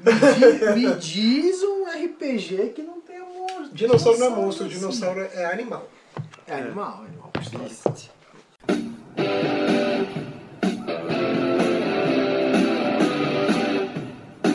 [0.00, 3.68] Me, di- me diz um RPG que não tem monstro.
[3.72, 4.74] Dinossauro não é monstro, assim.
[4.78, 5.88] dinossauro é animal.
[6.46, 7.30] É animal, animal.
[7.32, 8.10] Triste.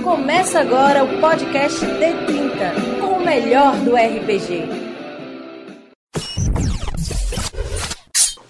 [0.04, 4.83] Começa agora o podcast D30, com o melhor do RPG.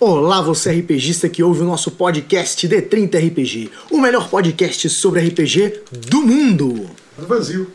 [0.05, 5.83] Olá, você RPGista que ouve o nosso podcast D30 RPG, o melhor podcast sobre RPG
[6.09, 6.89] do mundo.
[7.17, 7.71] Do vazio.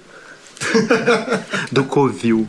[1.72, 2.46] Do Covil.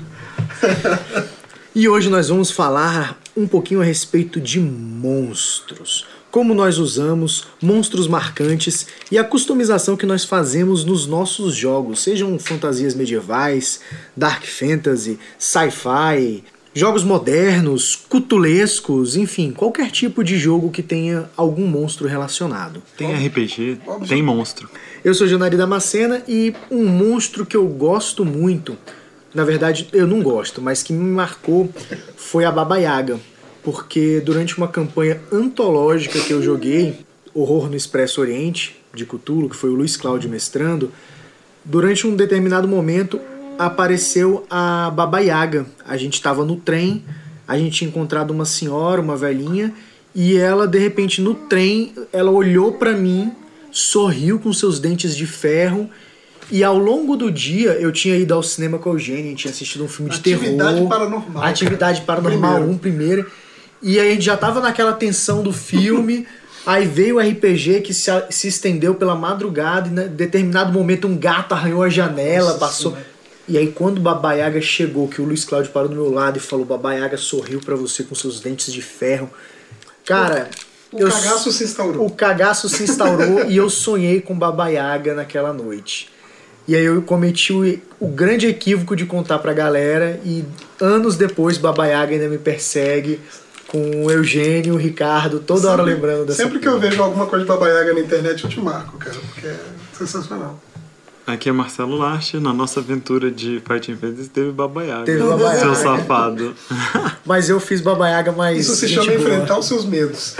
[1.73, 6.05] E hoje nós vamos falar um pouquinho a respeito de monstros.
[6.29, 12.37] Como nós usamos monstros marcantes e a customização que nós fazemos nos nossos jogos, sejam
[12.37, 13.79] fantasias medievais,
[14.13, 22.07] dark fantasy, sci-fi, jogos modernos, cutulescos, enfim, qualquer tipo de jogo que tenha algum monstro
[22.07, 22.81] relacionado.
[22.97, 24.69] Tem RPG, tem monstro.
[25.03, 28.77] Eu sou Janari Damascena e um monstro que eu gosto muito,
[29.33, 31.69] na verdade eu não gosto, mas que me marcou
[32.15, 33.19] foi a Baba Yaga.
[33.61, 36.99] Porque durante uma campanha antológica que eu joguei,
[37.33, 40.91] Horror no Expresso Oriente, de Cthulhu, que foi o Luiz Cláudio mestrando,
[41.63, 43.19] durante um determinado momento
[43.59, 45.65] apareceu a Baba Yaga.
[45.85, 47.03] A gente estava no trem,
[47.45, 49.73] a gente tinha encontrado uma senhora, uma velhinha,
[50.15, 53.33] e ela, de repente, no trem, ela olhou para mim,
[53.69, 55.89] sorriu com seus dentes de ferro.
[56.49, 59.83] E ao longo do dia eu tinha ido ao cinema com a Eugênia, tinha assistido
[59.83, 60.89] um filme de Atividade terror.
[60.89, 62.01] Paranormal, Atividade.
[62.01, 62.73] Paranormal Primeiro.
[62.73, 63.31] 1 primeiro.
[63.83, 66.25] E aí a gente já tava naquela tensão do filme.
[66.65, 71.17] Aí veio o RPG que se, se estendeu pela madrugada e em determinado momento um
[71.17, 72.91] gato arranhou a janela, Nossa passou.
[72.91, 73.08] Senhora.
[73.49, 76.37] E aí quando o Baba Yaga chegou, que o Luiz Cláudio parou do meu lado
[76.37, 79.29] e falou: Baba Yaga sorriu pra você com seus dentes de ferro.
[80.05, 80.49] Cara,
[80.91, 82.05] O eu- cagaço se instaurou.
[82.05, 86.09] o cagaço se instaurou e eu sonhei com Baba Yaga naquela noite.
[86.67, 90.45] E aí eu cometi o, o grande equívoco de contar pra galera e
[90.79, 93.19] anos depois Baba Yaga ainda me persegue
[93.67, 97.25] com o Eugênio, o Ricardo, toda hora Sempre- lembrando dessa Sempre que eu vejo alguma
[97.25, 99.55] coisa de Baba Yaga na internet, eu te marco, cara, porque é
[99.97, 100.59] sensacional.
[101.29, 105.03] Aqui é Marcelo Lache, na nossa aventura de Fighting Fantasy teve Baba Yaga.
[105.05, 106.55] Teve Baba Seu safado.
[107.23, 109.19] Mas eu fiz Baba Yaga mais Isso se gente chama boa.
[109.19, 110.35] enfrentar os seus medos.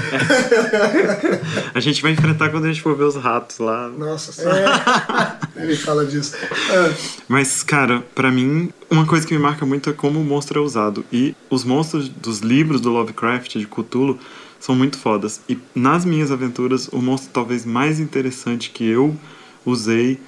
[1.76, 3.88] A gente vai enfrentar quando a gente for ver os ratos lá.
[3.90, 4.82] Nossa senhora.
[5.56, 6.36] Ele fala disso.
[6.72, 6.92] Ah,
[7.28, 10.64] Mas, cara, pra mim, uma coisa que me marca muito é como o monstro é
[10.64, 11.06] usado.
[11.14, 14.18] E os monstros dos livros do Lovecraft, de Cthulhu,
[14.60, 15.42] são muito fodas.
[15.48, 19.16] E nas minhas aventuras, o monstro talvez mais interessante que eu
[19.64, 20.20] usei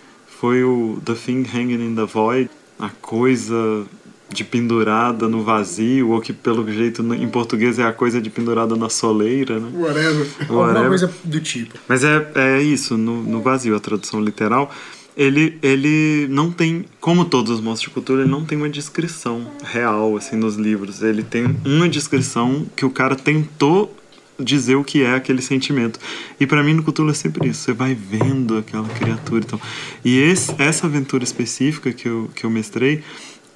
[0.41, 3.85] foi o The Thing Hanging in the Void, a coisa
[4.27, 8.75] de pendurada no vazio, ou que pelo jeito em português é a coisa de pendurada
[8.75, 9.69] na soleira, né?
[9.75, 10.27] whatever.
[10.49, 11.77] Alguma coisa do tipo.
[11.87, 14.71] Mas é, é isso, no, no vazio, a tradução literal.
[15.15, 19.45] Ele, ele não tem, como todos os monstros de cultura, ele não tem uma descrição
[19.63, 21.03] real, assim, nos livros.
[21.03, 23.95] Ele tem uma descrição que o cara tentou
[24.43, 25.99] dizer o que é aquele sentimento.
[26.39, 29.43] E pra mim no Cthulhu é sempre isso, você vai vendo aquela criatura.
[29.45, 29.61] Então.
[30.03, 33.03] E esse, essa aventura específica que eu, que eu mestrei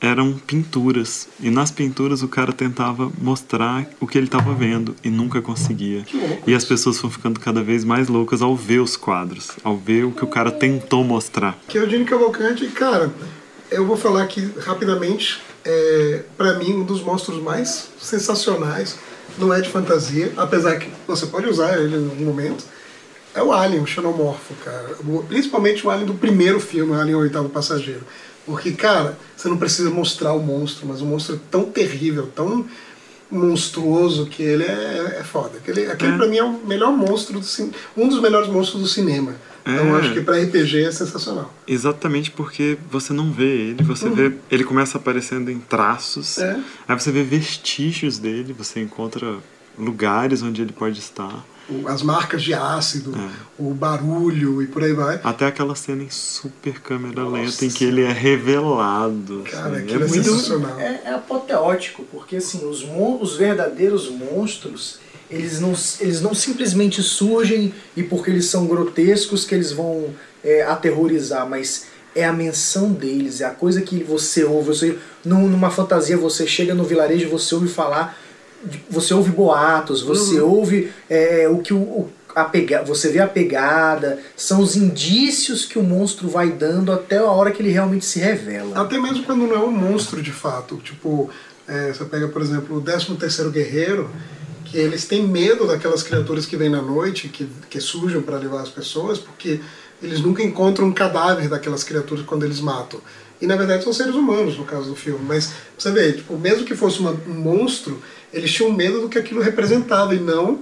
[0.02, 1.28] eram pinturas.
[1.40, 6.06] E nas pinturas o cara tentava mostrar o que ele estava vendo e nunca conseguia.
[6.46, 10.06] E as pessoas vão ficando cada vez mais loucas ao ver os quadros, ao ver
[10.06, 11.58] o que o cara tentou mostrar.
[11.68, 13.12] Que é o Gene Cavalcante, cara,
[13.72, 18.98] eu vou falar aqui rapidamente, é, para mim, um dos monstros mais sensacionais,
[19.38, 22.64] não é de fantasia, apesar que você pode usar ele em algum momento,
[23.34, 24.96] é o Alien, o Xenomorfo, cara.
[25.28, 28.04] Principalmente o Alien do primeiro filme, o Alien o Oitavo Passageiro.
[28.46, 32.66] Porque, cara, você não precisa mostrar o monstro, mas o monstro é tão terrível, tão
[33.30, 35.58] monstruoso que ele é, é foda.
[35.58, 36.18] Aquele, aquele É.
[36.18, 37.46] pra mim é o melhor monstro, do
[37.98, 39.36] um dos melhores monstros do cinema.
[39.68, 40.00] Então eu É.
[40.00, 41.52] acho que pra RPG é sensacional.
[41.68, 44.34] Exatamente porque você não vê ele, você vê.
[44.52, 46.60] Ele começa aparecendo em traços, É.
[46.88, 49.38] aí você vê vestígios dele, você encontra
[49.78, 51.44] lugares onde ele pode estar.
[51.88, 53.28] as marcas de ácido, É.
[53.58, 55.20] o barulho e por aí vai.
[55.24, 59.44] Até aquela cena em super câmera Nossa lenta em que ele é revelado.
[59.50, 60.80] Cara, assim, é muito- sensacional.
[60.80, 65.00] É, é apoteótico, porque assim, os, mon- os verdadeiros monstros,
[65.30, 70.10] eles não, eles não simplesmente surgem e porque eles são grotescos que eles vão
[70.44, 74.68] é, aterrorizar, mas é a menção deles, é a coisa que você ouve.
[74.68, 78.18] Você, num- numa fantasia, você chega no vilarejo, você ouve falar,
[78.90, 83.28] você ouve boatos, você ouve é, o que o, o- a pega, você vê a
[83.28, 88.06] pegada, são os indícios que o monstro vai dando até a hora que ele realmente
[88.06, 88.78] se revela.
[88.82, 90.76] Até mesmo quando não é um monstro de fato.
[90.84, 91.30] Tipo,
[91.68, 94.10] é, você pega, por exemplo, o 13º Guerreiro,
[94.78, 98.70] eles têm medo daquelas criaturas que vêm na noite, que, que surjam para levar as
[98.70, 99.60] pessoas, porque
[100.02, 103.00] Eles nunca encontram um cadáver daquelas criaturas quando eles matam.
[103.42, 105.24] E na verdade são seres humanos, no caso do filme.
[105.26, 108.02] Mas você vê, tipo, mesmo que fosse uma, um monstro,
[108.32, 110.60] eles tinham medo do que aquilo representava e não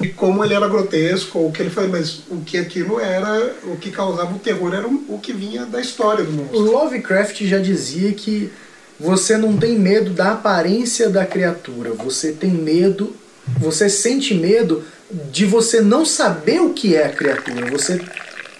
[0.00, 3.54] de como ele era grotesco ou o que ele foi, mas o que aquilo era,
[3.64, 6.60] o que causava o terror era o que vinha da história do O monstro.
[6.60, 8.52] Lovecraft já dizia que
[9.00, 13.14] você não tem medo da aparência da criatura, você tem medo,
[13.58, 14.84] você sente medo
[15.30, 17.70] de você não saber o que é a criatura.
[17.70, 18.00] Você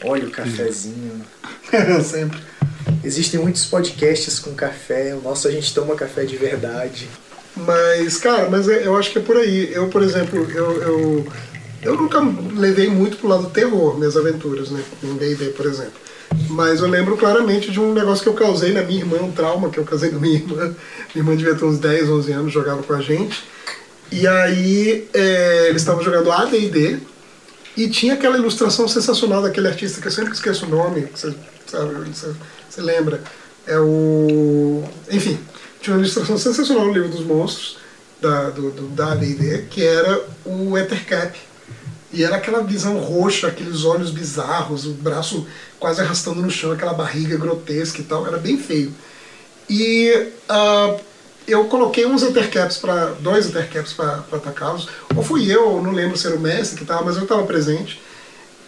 [0.04, 1.24] olha o cafezinho.
[2.04, 2.38] Sempre.
[3.02, 5.14] Existem muitos podcasts com café.
[5.14, 7.08] O nosso a gente toma café de verdade.
[7.56, 9.72] Mas, cara, mas é- eu acho que é por aí.
[9.72, 11.26] Eu, por exemplo, eu, eu,
[11.82, 12.20] eu nunca
[12.54, 14.82] levei muito pro lado do terror minhas aventuras, né?
[15.02, 15.92] Em D&D, por exemplo.
[16.50, 19.70] Mas eu lembro claramente de um negócio que eu causei na minha irmã, um trauma
[19.70, 20.56] que eu causei na minha irmã.
[21.14, 23.42] Minha irmã devia ter uns 10, 11 anos, jogava com a gente.
[24.10, 26.98] E aí é, eles estavam jogando AD&D
[27.76, 31.34] e tinha aquela ilustração sensacional daquele artista que eu sempre esqueço o nome, você,
[32.68, 33.22] você, lembra.
[33.66, 34.84] É o.
[35.10, 35.38] Enfim,
[35.80, 37.78] tinha uma ilustração sensacional no livro dos monstros,
[38.20, 41.38] da, do, do, da AD&D, que era o Ethercap.
[42.12, 45.46] E era aquela visão roxa, aqueles olhos bizarros, o braço
[45.78, 48.94] quase arrastando no chão, aquela barriga grotesca e tal, era bem feio.
[49.68, 50.96] E ah,
[51.46, 54.88] eu coloquei uns ethercaps para dois ethercaps para atacá-los.
[55.14, 58.00] Ou fui eu, não lembro se era o mestre que estava, mas eu estava presente.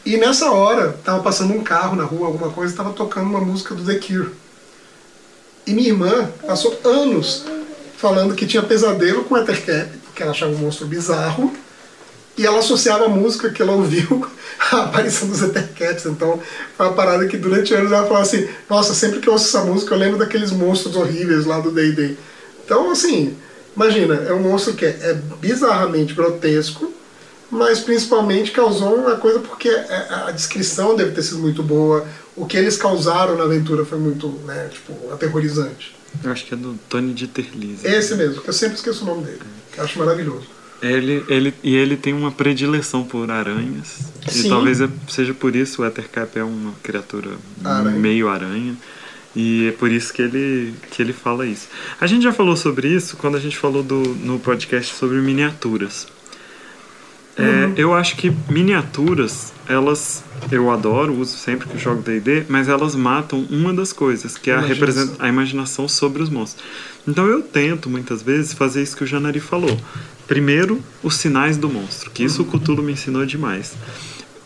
[0.07, 3.75] E nessa hora, estava passando um carro na rua, alguma coisa, estava tocando uma música
[3.75, 4.31] do The Cure.
[5.67, 7.45] E minha irmã passou anos
[7.97, 11.53] falando que tinha pesadelo com o ethercap, porque ela achava um monstro bizarro.
[12.39, 14.25] E ela associava a música que ela ouviu
[14.71, 16.07] à aparição dos Ethercats.
[16.07, 16.41] Então,
[16.77, 19.67] foi uma parada que durante anos ela falava assim: Nossa, sempre que eu ouço essa
[19.67, 22.17] música eu lembro daqueles monstros horríveis lá do DD.
[22.69, 23.35] Então, assim,
[23.75, 26.93] imagina, é um monstro que é, é bizarramente grotesco,
[27.51, 32.07] mas principalmente causou uma coisa porque a, a descrição deve ter sido muito boa,
[32.37, 35.97] o que eles causaram na aventura foi muito, né, tipo, aterrorizante.
[36.23, 37.87] Eu acho que é do Tony Dieterlise.
[37.87, 39.41] Esse mesmo, que eu sempre esqueço o nome dele,
[39.73, 40.47] que eu acho maravilhoso.
[40.83, 43.97] Ele, ele, e ele tem uma predileção por aranhas.
[44.29, 44.47] Sim.
[44.47, 47.31] E talvez é- seja por isso o Ethercap é uma criatura
[47.65, 47.99] Aranha.
[47.99, 48.77] meio aranha.
[49.37, 51.69] E é por isso que ele, que ele fala isso.
[52.01, 56.07] A gente já falou sobre isso quando a gente falou do, no podcast sobre miniaturas.
[57.37, 62.69] É, Eu acho que miniaturas, elas eu adoro, uso sempre que eu jogo D&D, mas
[62.69, 64.87] elas matam uma das coisas, que é a, Imaginação.
[64.89, 66.65] represent- a imaginação sobre os monstros.
[67.07, 69.79] Então eu tento muitas vezes fazer isso que o Janari falou.
[70.27, 73.75] Primeiro, os sinais do monstro, que isso o Cthulhu me ensinou demais.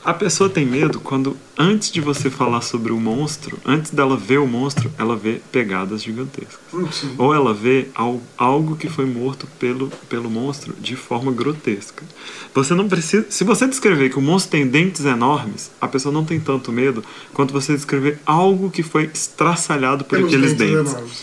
[0.05, 4.39] A pessoa tem medo quando, antes de você falar sobre o monstro, antes dela ver
[4.39, 6.59] o monstro, ela vê pegadas gigantescas.
[6.91, 7.15] Sim.
[7.17, 12.05] Ou ela vê al- algo que foi morto pelo, pelo monstro de forma grotesca.
[12.53, 13.27] Você não precisa.
[13.31, 17.05] Se você descrever que o monstro tem dentes enormes, a pessoa não tem tanto medo
[17.33, 21.23] quanto você descrever algo que foi estraçalhado por Pelos aqueles dentes dentes.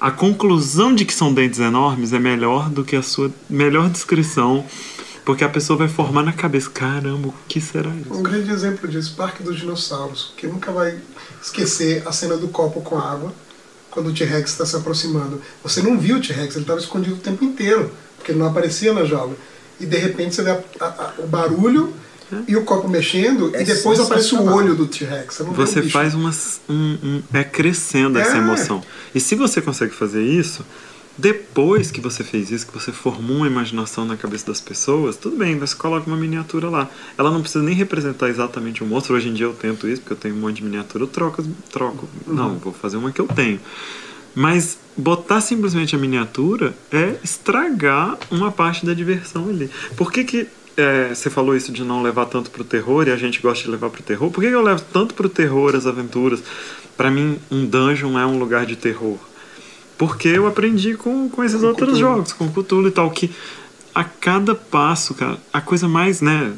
[0.00, 4.64] A conclusão de que são dentes enormes é melhor do que a sua melhor descrição,
[5.24, 8.22] porque a pessoa vai formar na cabeça: caramba, o que será Um isso?
[8.22, 10.98] grande exemplo disso, Parque dos Dinossauros, que nunca vai
[11.42, 13.32] esquecer a cena do copo com água,
[13.90, 15.40] quando o T-Rex está se aproximando.
[15.62, 18.92] Você não viu o T-Rex, ele estava escondido o tempo inteiro, porque ele não aparecia
[18.92, 19.34] na jaula.
[19.80, 21.92] E de repente você vê a- a- a- o barulho
[22.48, 25.34] e o copo mexendo, É e depois aparece o olho do T-Rex.
[25.34, 26.30] Você, não vê o Você faz uma.
[26.68, 28.38] Um, um- é crescendo essa É.
[28.38, 28.82] emoção.
[29.14, 30.64] E se você consegue fazer isso,
[31.16, 35.36] depois que você fez isso, que você formou uma imaginação na cabeça das pessoas, tudo
[35.36, 36.90] bem, você coloca uma miniatura lá.
[37.16, 39.14] Ela não precisa nem representar exatamente o monstro.
[39.14, 41.44] Hoje em dia eu tento isso, porque eu tenho um monte de miniatura, eu troco.
[41.70, 42.08] troco.
[42.26, 42.34] Uhum.
[42.34, 43.60] Não, vou fazer uma que eu tenho.
[44.34, 49.70] Mas botar simplesmente a miniatura é estragar uma parte da diversão ali.
[49.96, 53.16] Por que, que é, você falou isso de não levar tanto pro terror e a
[53.16, 54.30] gente gosta de levar pro terror?
[54.32, 56.42] Por que, que eu levo tanto pro terror as aventuras?
[56.96, 59.18] Pra mim, um dungeon é um lugar de terror.
[60.06, 62.00] Porque eu aprendi com, com esses Com outros Cthulhu.
[62.00, 63.30] jogos, com Cthulhu e tal, que
[63.94, 66.52] a cada passo, cara, a coisa mais, né,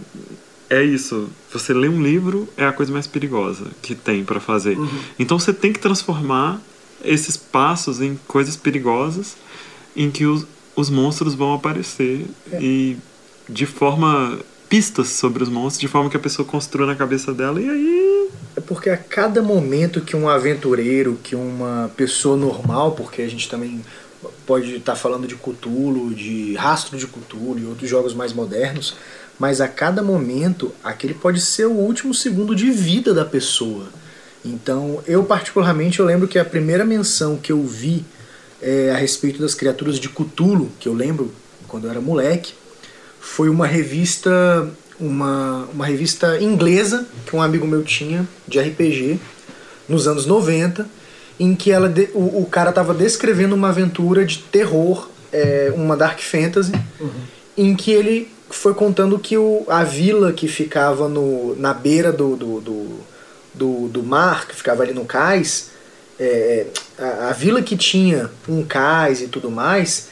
[0.69, 1.29] é isso.
[1.53, 4.77] Você lê um livro é a coisa mais perigosa que tem pra fazer.
[5.19, 6.61] Então você tem que transformar
[7.05, 9.37] esses passos em coisas perigosas
[9.95, 12.27] em que os, os monstros vão aparecer
[12.61, 12.97] e
[13.49, 14.39] de forma
[14.69, 18.03] pistas sobre os monstros, de forma que a pessoa construa na cabeça dela e aí
[18.03, 18.06] É
[18.67, 23.85] porque a cada momento que um aventureiro, que uma pessoa normal, porque a gente também
[24.47, 28.97] pode estar falando de Cthulhu, de Rastro de Cthulhu e outros jogos mais modernos,
[29.39, 33.87] mas a cada momento aquele pode ser o último segundo de vida da pessoa.
[34.45, 38.05] Então, eu particularmente eu lembro que a primeira menção que eu vi
[38.63, 41.33] é, a respeito das criaturas de Cthulhu, que eu lembro
[41.69, 42.55] quando eu era moleque,
[43.21, 44.31] foi uma revista
[45.01, 49.19] uma, uma revista inglesa que um amigo meu tinha de RPG
[49.89, 50.87] nos anos 90,
[51.39, 55.97] em que ela de- o, o cara estava descrevendo uma aventura de terror, é, uma
[55.97, 56.73] dark fantasy,
[57.57, 62.37] em que ele foi contando que o, a vila que ficava no, na beira do,
[62.37, 63.01] do, do,
[63.55, 65.71] do, do mar, que ficava ali no cais,
[66.19, 66.67] é,
[66.99, 70.09] a, a vila que tinha um cais e tudo mais,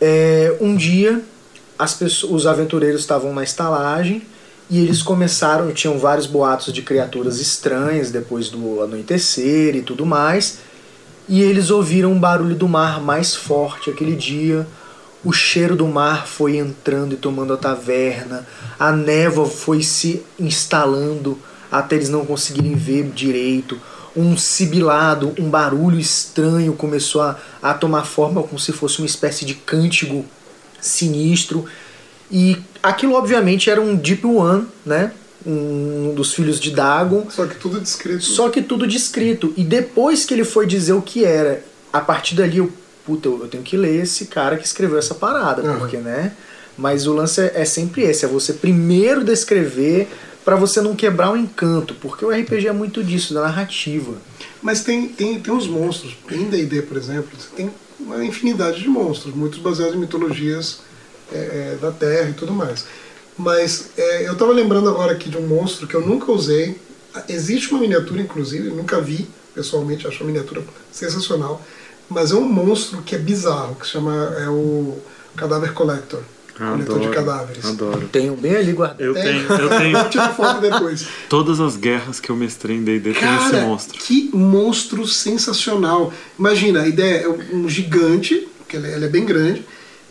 [0.00, 1.20] é, um dia
[1.94, 4.22] pessoas, os aventureiros estavam na estalagem
[4.70, 10.58] e eles começaram, tinham vários boatos de criaturas estranhas depois do anoitecer e tudo mais,
[11.28, 14.66] e eles ouviram um barulho do mar mais forte aquele dia.
[15.24, 18.46] O cheiro do mar foi entrando e tomando a taverna,
[18.78, 21.38] a névoa foi se instalando
[21.70, 23.80] até eles não conseguirem ver direito.
[24.16, 29.44] Um sibilado, um barulho estranho começou a, a tomar forma como se fosse uma espécie
[29.44, 30.24] de cântico
[30.84, 31.66] sinistro.
[32.30, 35.12] E aquilo, obviamente, era um Deep One, né?
[35.46, 37.26] Um dos filhos de Dagon.
[37.30, 38.24] Só que tudo descrito.
[38.24, 39.52] Só que tudo descrito.
[39.56, 41.62] E depois que ele foi dizer o que era,
[41.92, 42.72] a partir dali eu,
[43.04, 45.78] puta, eu tenho que ler esse cara que escreveu essa parada, Aham.
[45.78, 46.32] porque, né?
[46.76, 50.08] Mas o lance é, é sempre esse, é você primeiro descrever
[50.44, 54.14] pra você não quebrar o encanto, porque o RPG é muito disso, da narrativa.
[54.62, 56.16] Mas tem, tem, tem os monstros.
[56.30, 60.80] Em D&D, por exemplo, você tem uma infinidade de monstros, muitos baseados em mitologias
[61.32, 62.84] é, é, da Terra e tudo mais.
[63.36, 66.78] Mas é, eu estava lembrando agora aqui de um monstro que eu nunca usei.
[67.28, 71.62] Existe uma miniatura, inclusive, nunca vi pessoalmente, acho a miniatura sensacional.
[72.08, 74.98] Mas é um monstro que é bizarro, que se chama é o
[75.36, 76.20] Cadáver Collector.
[76.56, 77.64] Coletor de cadáveres.
[77.64, 78.08] Adoro.
[78.08, 79.00] Tenho bem ali guardado.
[79.00, 79.98] Eu tenho, eu tenho.
[79.98, 81.06] Vou tirar foto depois.
[81.28, 83.98] Todas as guerras que eu mestrei em D&D tem esse monstro.
[83.98, 86.12] que monstro sensacional.
[86.38, 89.64] Imagina, a ideia é um gigante, que ele, ele é bem grande,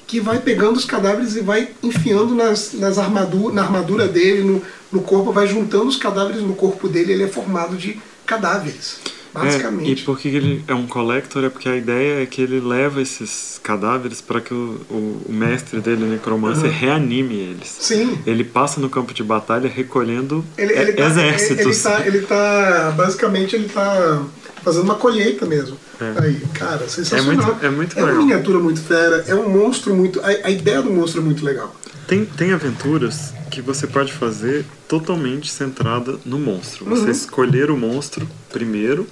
[0.06, 4.62] que vai pegando os cadáveres e vai enfiando nas, nas armadura, na armadura dele, no,
[4.92, 9.00] no corpo, vai juntando os cadáveres no corpo dele, ele é formado de cadáveres,
[9.36, 10.04] É, e basicamente.
[10.04, 11.44] por que ele é um collector?
[11.44, 15.34] É porque a ideia é que ele leva esses cadáveres para que o, o, o
[15.34, 17.68] mestre dele, o necromancer, reanime eles.
[17.80, 18.18] Sim.
[18.28, 21.66] Ele passa no campo de batalha recolhendo Ele, ele, é- tá, exércitos.
[21.66, 22.94] ele, tá, ele tá.
[22.96, 24.24] Basicamente, ele tá
[24.64, 25.78] fazendo uma colheita mesmo.
[26.00, 26.24] É.
[26.26, 27.32] Aí, cara, sensacional.
[27.32, 28.22] É muito- é muito uma legal.
[28.22, 30.20] miniatura muito fera, é um monstro muito.
[30.22, 31.76] A, a ideia do monstro é muito legal.
[32.08, 36.86] Tem, tem aventuras que você pode fazer totalmente centrada no monstro.
[36.86, 37.10] Você Uhum.
[37.12, 39.08] escolher o monstro primeiro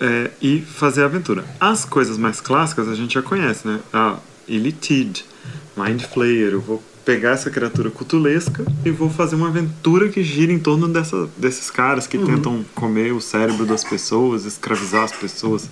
[0.00, 1.44] é, e fazer a aventura.
[1.60, 3.80] As coisas mais clássicas a gente já conhece, né?
[3.92, 5.24] A Illithid,
[5.76, 6.52] Mind Flayer.
[6.52, 10.86] Eu vou pegar essa criatura cutulesca e vou fazer uma aventura que gira em torno
[10.88, 15.70] dessa, desses caras que tentam comer o cérebro das pessoas, escravizar as pessoas,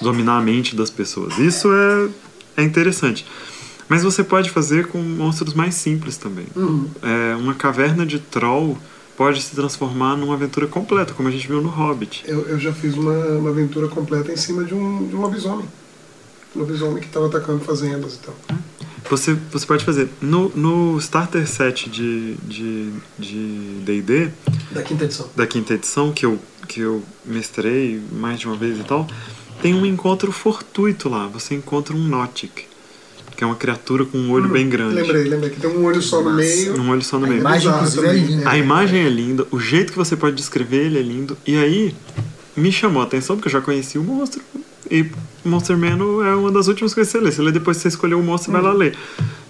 [0.00, 1.36] dominar a mente das pessoas.
[1.38, 3.26] Isso é, é interessante.
[3.88, 6.46] Mas você pode fazer com monstros mais simples também.
[7.02, 8.78] É, uma caverna de troll
[9.16, 12.24] pode se transformar numa aventura completa, como a gente viu no Hobbit.
[12.26, 15.66] Eu, eu já fiz uma, uma aventura completa em cima de um, de um lobisomem.
[16.54, 18.34] Um lobisomem que estava atacando fazendas e tal.
[19.08, 20.08] Você, você pode fazer.
[20.20, 24.30] No, no Starter Set de de de D&D,
[24.72, 25.28] Da quinta edição.
[25.36, 29.06] da quinta edição, que eu, que eu mestrei mais de uma vez e tal,
[29.62, 31.28] tem um encontro fortuito lá.
[31.28, 32.64] Você encontra um Notic,
[33.36, 34.94] que é uma criatura com um olho bem grande.
[34.94, 36.80] Lembrei, lembrei que tem um olho só no meio.
[36.80, 37.40] Um olho só no A meio.
[37.40, 38.50] imagem, é linda.
[38.50, 41.36] A imagem é linda, o jeito que você pode descrever ele é lindo.
[41.46, 41.94] E aí
[42.56, 44.40] me chamou a atenção porque eu já conheci o monstro.
[44.90, 45.04] E
[45.44, 47.32] Monster Man é uma das últimas coisas que você lê.
[47.32, 48.96] Você lê depois que você escolheu o monstro, vai lá ler.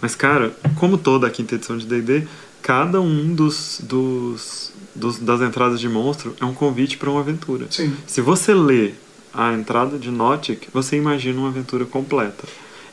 [0.00, 2.26] Mas, cara, como toda a quinta edição de DD,
[2.62, 7.66] cada um dos, dos, dos- das entradas de monstro é um convite para uma aventura.
[7.70, 7.92] Sim.
[8.06, 8.92] Se você lê
[9.32, 12.44] a entrada de Notic, você imagina uma aventura completa.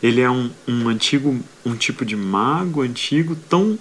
[0.03, 3.79] Ele é um, um antigo, um tipo de mago antigo, tão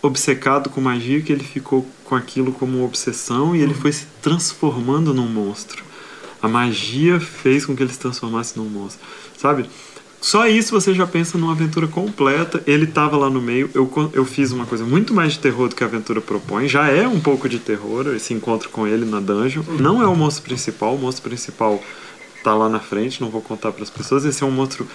[0.00, 5.12] obcecado com magia que ele ficou com aquilo como obsessão e ele foi se transformando
[5.12, 5.84] num monstro.
[6.40, 9.04] A magia fez com que ele se transformasse num monstro,
[9.36, 9.68] sabe?
[10.20, 12.62] Só isso você já pensa numa aventura completa.
[12.66, 13.70] Ele tava lá no meio.
[13.72, 16.66] Eu, eu fiz uma coisa muito mais de terror do que a aventura propõe.
[16.66, 19.62] Já é um pouco de terror esse encontro com ele na dungeon.
[19.78, 20.96] Não é o monstro principal.
[20.96, 21.80] O monstro principal
[22.42, 23.20] tá lá na frente.
[23.20, 24.24] Não vou contar para as pessoas.
[24.24, 24.88] Esse é um monstro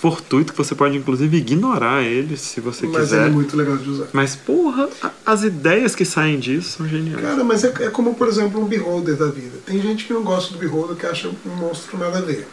[0.00, 3.16] fortuito que você pode inclusive ignorar ele se você Mas quiser.
[3.22, 4.06] ele é muito legal de usar.
[4.12, 7.20] Mas, porra, a- as ideias que saem disso são geniais.
[7.20, 9.58] Cara, mas é, é como, por exemplo, um Beholder da vida.
[9.66, 12.46] Tem gente que não gosta do Beholder, que acha um monstro nada a ver.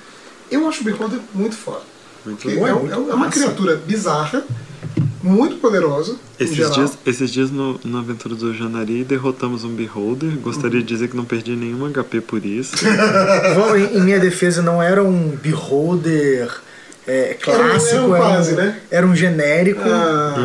[0.50, 1.82] Eu acho o Beholder muito foda.
[2.26, 2.70] Muito Porque legal.
[2.70, 3.40] é, muito é uma massa.
[3.40, 4.44] criatura bizarra,
[5.22, 10.32] muito poderosa, Esses dias, esses dias no, na aventura do Janari derrotamos um Beholder.
[10.40, 12.76] Gostaria de dizer que não perdi nenhum HP por isso.
[13.56, 16.50] Bom, em, em minha defesa, não era um beholder
[17.08, 18.80] é, clássico, Era um- era um era, quase, um, né?
[18.90, 20.36] era um genérico, Ah,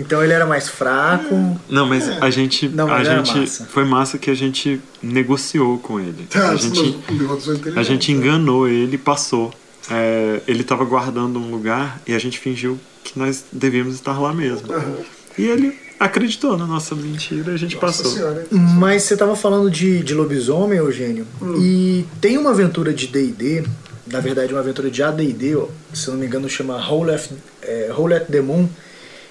[0.00, 1.58] então ele era mais fraco.
[1.68, 2.68] Não, mas a gente.
[2.68, 3.66] Não, a gente massa.
[3.66, 6.26] foi massa que a gente negociou com ele.
[6.30, 6.98] tá, a gente,
[7.76, 8.18] a gente né?
[8.20, 9.52] enganou ele e passou.
[9.90, 14.32] É, ele estava guardando um lugar e a gente fingiu que nós devíamos estar lá
[14.32, 14.72] mesmo.
[14.72, 14.96] Aham.
[15.38, 18.12] E ele acreditou na nossa mentira e a gente Nossa passou.
[18.12, 18.46] senhora.
[18.50, 21.26] Mas você tava falando de, de lobisomem, Eugênio,
[21.58, 23.64] e tem uma aventura de D&D,
[24.10, 25.56] na verdade uma aventura de AD&D,
[25.94, 27.28] se não me engano chama Howl at,
[27.62, 28.68] é, at the Moon,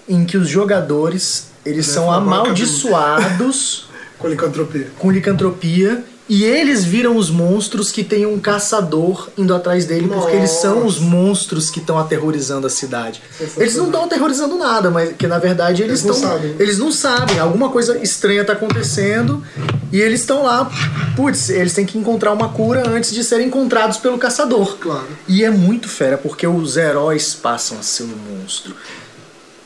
[0.07, 4.87] em que os jogadores eles Né, são amaldiçoados Com licantropia.
[4.97, 10.35] com licantropia e eles viram os monstros que tem um caçador indo atrás dele, porque
[10.35, 13.19] eles são os monstros que estão aterrorizando a cidade.
[13.57, 16.29] Eles não estão aterrorizando nada, mas que na verdade eles Eles não estão.
[16.29, 16.55] sabem.
[16.59, 19.43] Eles não sabem, alguma coisa estranha tá acontecendo
[19.91, 20.69] e eles estão lá.
[21.15, 24.77] Putz, eles têm que encontrar uma cura antes de serem encontrados pelo caçador.
[24.77, 25.07] Claro.
[25.27, 28.75] E é muito fera, porque os heróis passam a ser um monstro.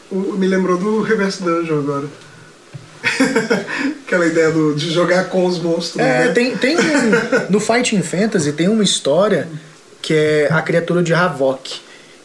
[0.10, 2.08] Me lembrou do Reverse Dungeon agora.
[4.05, 5.98] Aquela ideia do, de jogar com os monstros.
[6.03, 6.31] É, né?
[6.33, 6.81] tem, tem um,
[7.50, 9.48] no Fighting Fantasy tem uma história
[10.01, 11.79] que é a criatura de Havok,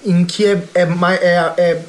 [0.05, 1.83] em que é, é, é, é,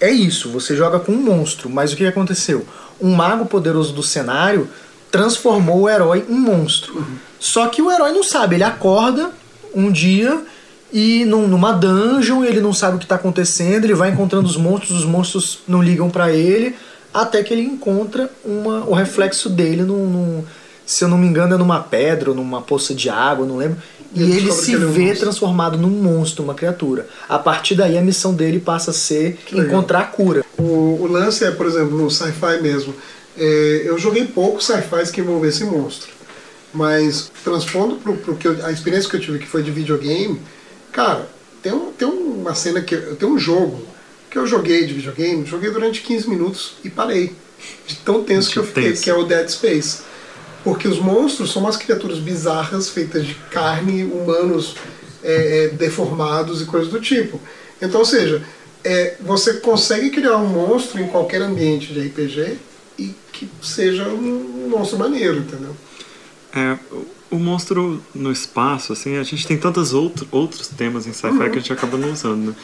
[0.00, 2.64] é isso, você joga com um monstro, mas o que aconteceu?
[3.00, 4.68] Um mago poderoso do cenário
[5.10, 7.04] transformou o herói em monstro.
[7.38, 9.30] Só que o herói não sabe, ele acorda
[9.74, 10.42] um dia
[10.92, 14.56] e num- numa dungeon, ele não sabe o que está acontecendo, ele vai encontrando os
[14.56, 16.76] monstros, os monstros não ligam para ele,
[17.12, 20.44] até que ele encontra uma, o reflexo dele num, num-
[20.86, 23.78] se eu não me engano, é numa pedra ou numa poça de água, não lembro.
[24.14, 25.20] E, Ele ele se que ele é um vê monstro.
[25.20, 27.06] transformado num monstro, uma criatura.
[27.28, 29.66] A partir daí a missão dele passa a ser legal.
[29.66, 30.44] encontrar a cura.
[30.58, 30.62] O,
[31.02, 32.92] o lance é, por exemplo, no sci-fi mesmo.
[33.38, 36.10] é, eu joguei poucos sci-fis que envolvessem monstro.
[36.72, 40.40] Mas transpondo pro, pro que eu- a experiência que eu tive que foi de videogame,
[40.92, 41.28] cara,
[41.62, 42.96] tem, um, tem uma cena que.
[42.96, 43.82] Tem um jogo
[44.30, 47.34] que eu joguei de videogame, joguei durante 15 minutos e parei.
[47.86, 49.02] De tão tenso De que eu fiquei, tenso.
[49.02, 50.02] que é o Dead Space.
[50.64, 54.76] Porque os monstros são umas criaturas bizarras feitas de carne, humanos
[55.22, 57.40] é, é, deformados e coisas do tipo.
[57.82, 58.42] Então, ou seja,
[58.84, 62.56] é, você consegue criar um monstro em qualquer ambiente de RPG
[62.98, 65.74] e que seja um monstro maneiro, entendeu?
[66.54, 66.76] É,
[67.30, 71.58] o- monstro no espaço, assim, a gente tem tantos outro, outros temas em sci-fi que
[71.58, 72.54] a gente acaba não usando, né?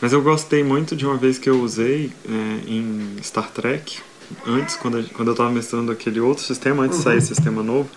[0.00, 3.98] Mas eu gostei muito de uma vez que eu usei é, em Star Trek,
[4.46, 7.88] antes, quando, quando eu estava mestrando aquele outro sistema, antes de sair esse sistema novo,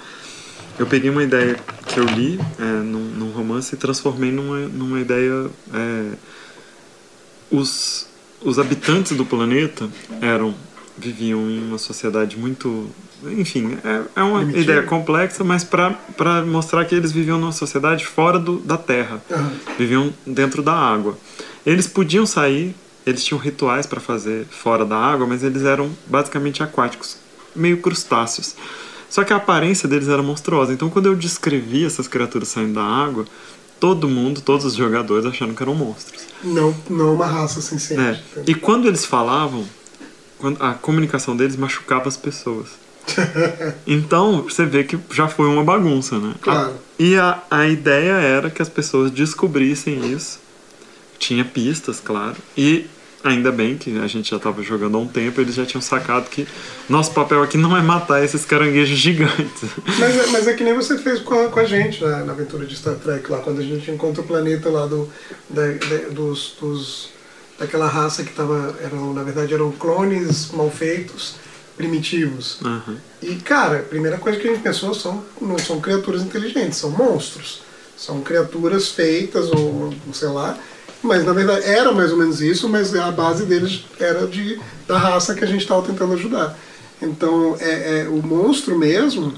[0.77, 4.99] eu peguei uma ideia que eu li é, num, num romance e transformei numa, numa
[4.99, 5.49] ideia.
[5.73, 6.11] é,
[7.51, 8.07] os,
[8.41, 9.89] os habitantes do planeta
[10.21, 10.53] eram
[10.97, 12.89] viviam em uma sociedade muito.
[13.23, 14.63] Enfim, é, é uma Primitiva.
[14.63, 15.97] ideia complexa, mas para
[16.45, 19.51] mostrar que eles viviam numa sociedade fora do, da Terra, Aham.
[19.77, 21.17] viviam dentro da água.
[21.65, 26.63] Eles podiam sair, eles tinham rituais para fazer fora da água, mas eles eram basicamente
[26.63, 27.17] aquáticos,
[27.55, 28.55] meio crustáceos.
[29.09, 30.71] Só que a aparência deles era monstruosa.
[30.71, 33.25] Então, quando eu descrevi essas criaturas saindo da água,
[33.79, 36.21] todo mundo, todos os jogadores acharam que eram monstros.
[36.43, 38.11] Não, não uma raça sem É.
[38.11, 38.43] entendeu?
[38.45, 39.65] E quando eles falavam,
[40.37, 42.67] quando a comunicação deles machucava as pessoas.
[43.87, 46.35] Então, você vê que já foi uma bagunça, né?
[46.41, 46.73] Claro.
[46.99, 50.39] E a, a ideia era que as pessoas descobrissem isso.
[51.19, 52.37] Tinha pistas, claro.
[52.57, 52.85] E
[53.23, 56.29] ainda bem que a gente já estava jogando há um tempo, eles já tinham sacado
[56.29, 56.47] que
[56.87, 59.69] nosso papel aqui não é matar esses caranguejos gigantes.
[59.99, 62.31] Mas, é- mas é que nem você fez com a, com a gente na, na
[62.31, 65.09] aventura de Star Trek, lá quando a gente encontra o planeta lá do,
[65.49, 67.09] da, da- dos, dos-
[67.59, 71.35] daquela raça que tava, eram, na verdade eram clones mal feitos,
[71.75, 72.59] primitivos.
[72.63, 72.97] Aham.
[73.21, 76.89] E, cara, a primeira coisa que a gente pensou são, não são criaturas inteligentes, são
[76.91, 77.61] monstros.
[77.97, 80.57] São criaturas feitas, ou sei lá.
[81.01, 84.97] Mas na verdade era mais ou menos isso, mas a base deles era de, da
[84.97, 86.57] raça que a gente estava tentando ajudar.
[87.01, 89.33] Então, é, é, o monstro mesmo,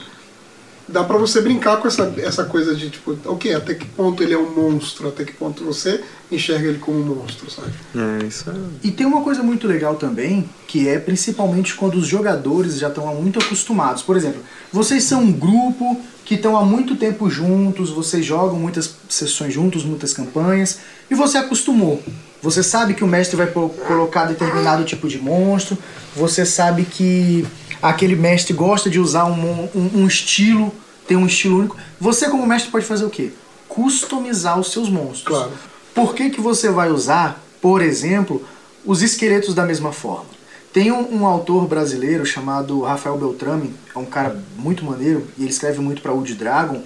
[0.88, 4.34] dá pra você brincar com essa, essa coisa de tipo, ok, até que ponto ele
[4.34, 7.72] é um monstro, até que ponto você enxerga ele como um monstro, sabe?
[7.96, 8.54] É, isso é.
[8.84, 13.14] E tem uma coisa muito legal também, que é principalmente quando os jogadores já estão
[13.16, 14.02] muito acostumados.
[14.02, 14.42] Por exemplo,
[14.72, 19.84] vocês são um grupo que estão há muito tempo juntos, vocês jogam muitas sessões juntos,
[19.84, 22.02] muitas campanhas, e você acostumou.
[22.42, 25.78] Você sabe que o mestre vai colocar determinado tipo de monstro,
[26.16, 27.46] você sabe que
[27.82, 30.74] aquele mestre gosta de usar um, um- um estilo,
[31.08, 31.78] tem um estilo único.
[32.00, 33.32] Você, como mestre, pode fazer o quê?
[33.68, 35.24] Customizar os seus monstros.
[35.38, 35.52] Claro.
[35.94, 38.44] Por que, que você vai usar, por exemplo,
[38.86, 40.26] os esqueletos da mesma forma?
[40.74, 45.52] Tem um, um autor brasileiro chamado Rafael Beltrame, é um cara muito maneiro, e ele
[45.52, 46.82] escreve muito para Wood Dragon,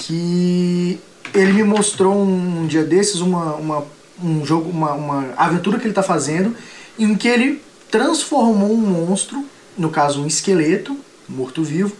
[0.00, 0.98] que
[1.34, 3.84] ele me mostrou um, um dia desses uma, uma
[4.22, 6.54] um jogo, uma, uma aventura que ele está fazendo,
[6.98, 9.44] em que ele transformou um monstro,
[9.76, 10.96] no caso um esqueleto,
[11.28, 11.92] morto-vivo,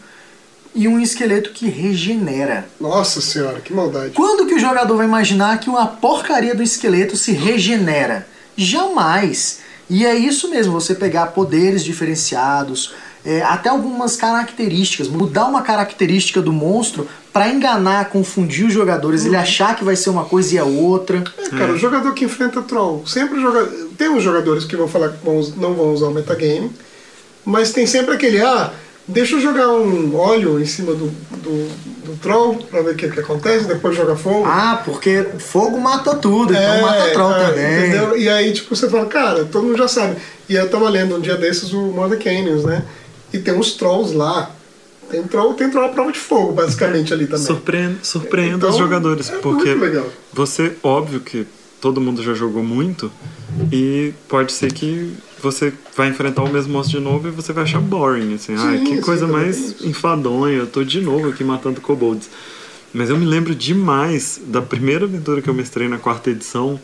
[0.75, 2.69] e um esqueleto que regenera.
[2.79, 4.11] Nossa senhora, que maldade.
[4.11, 8.27] Quando que o jogador vai imaginar que uma porcaria do esqueleto se regenera?
[8.57, 9.61] Jamais!
[9.89, 12.93] E é isso mesmo, você pegar poderes diferenciados,
[13.25, 19.37] é, até algumas características, mudar uma característica do monstro para enganar, confundir os jogadores, ele
[19.37, 21.25] achar que vai ser uma coisa e é outra.
[21.39, 23.67] É, cara, o jogador que enfrenta troll, sempre joga...
[23.97, 26.71] tem uns jogadores que vão falar que vão, não vão usar o metagame,
[27.47, 28.73] mas tem sempre aquele, ah,
[29.07, 31.69] deixa eu jogar um óleo em cima do, do,
[32.05, 34.45] do troll pra ver o que, que acontece, depois joga fogo.
[34.45, 37.79] Ah, porque fogo mata tudo, então É, mata troll é, também.
[37.89, 38.19] Entendeu?
[38.19, 40.17] E aí, tipo, você fala, cara, todo mundo já sabe.
[40.49, 42.83] E eu tava lendo um dia desses o Mother Canyons, né?
[43.33, 44.51] E tem uns trolls lá.
[45.09, 47.47] Tem troll, tem troll à prova de fogo, basicamente, ali também.
[47.47, 50.07] Surpreenda, surpreenda Então, os jogadores, é porque muito legal.
[50.33, 51.47] você, óbvio que
[51.81, 53.11] todo mundo já jogou muito
[53.73, 55.13] e pode ser que
[55.43, 58.63] você vai enfrentar o mesmo monstro de novo e você vai achar boring, assim, Sim,
[58.67, 62.29] ah, que coisa mais enfadonha, eu tô de novo aqui matando kobolds.
[62.93, 66.81] Mas eu me lembro demais da primeira aventura que eu mestrei na quarta edição,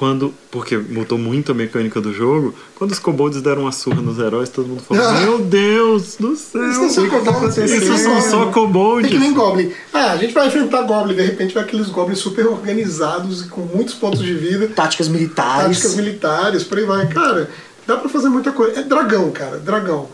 [0.00, 4.18] quando, porque mudou muito a mecânica do jogo, quando os kobolds deram uma surra nos
[4.18, 5.12] heróis, todo mundo falou, Ah.
[5.20, 9.10] meu Deus do céu, Isso não são kobolds, isso são só É kobolds.
[9.10, 9.70] que nem Goblin.
[9.92, 13.60] Ah, a gente vai enfrentar Goblin, de repente vai aqueles Goblins super organizados e com
[13.60, 15.76] muitos pontos de vida, Táticas militares.
[15.78, 17.06] táticas militares, por aí vai.
[17.06, 17.50] Cara,
[17.86, 18.80] dá pra fazer muita coisa.
[18.80, 20.08] É dragão, cara, dragão.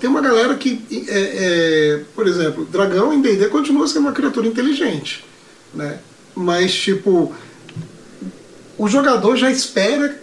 [0.00, 1.04] Tem uma galera que, é,
[1.36, 5.24] é, por exemplo, dragão em D&D continua sendo uma criatura inteligente,
[5.72, 5.98] né?
[6.34, 7.32] Mas, tipo,
[8.78, 10.16] o jogador já espera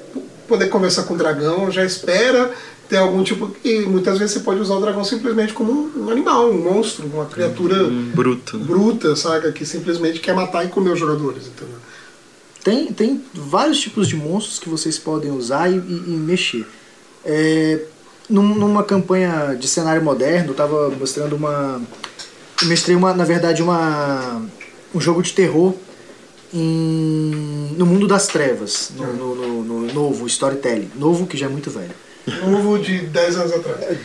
[0.47, 2.51] poder conversar com o dragão, já espera
[2.87, 3.55] ter algum tipo...
[3.63, 7.25] E muitas vezes você pode usar o dragão simplesmente como um, animal, um monstro, uma
[7.25, 8.57] criatura Um bruto.
[8.57, 8.63] né?
[8.65, 9.51] bruta, saca?
[9.51, 11.77] Que simplesmente quer matar e comer os jogadores, entendeu?
[12.63, 16.65] Tem, tem vários tipos de monstros que vocês podem usar e, e- e mexer.
[17.23, 17.79] É,
[18.29, 21.81] num- numa campanha de cenário moderno, eu tava mostrando uma.
[22.61, 24.41] Eu mestrei uma, na verdade, uma,
[24.93, 25.73] um jogo de terror
[26.55, 30.89] em, no mundo das trevas, no, no- no- no novo storytelling.
[30.95, 31.91] Novo que já é muito velho.
[32.47, 33.97] Novo de 10 anos atrás.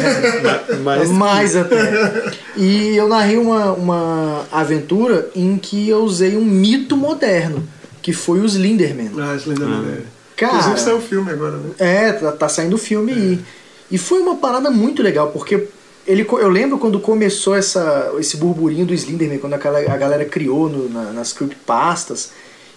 [0.82, 2.32] Mas Mais até.
[2.56, 7.62] E eu narrei uma, uma aventura em que eu usei um mito moderno,
[8.00, 9.10] que foi o Slenderman.
[9.18, 10.02] Ah, Slenderman é.
[10.36, 11.70] Cara- Inclusive saiu o filme agora, né?
[11.78, 13.38] É, tá, tá saindo o filme aí.
[13.90, 15.66] E foi uma parada muito legal, porque
[16.08, 20.66] ele, eu lembro quando começou essa, esse burburinho do Slenderman, quando aquela, a galera criou
[20.66, 22.30] no, na, nas creepypastas.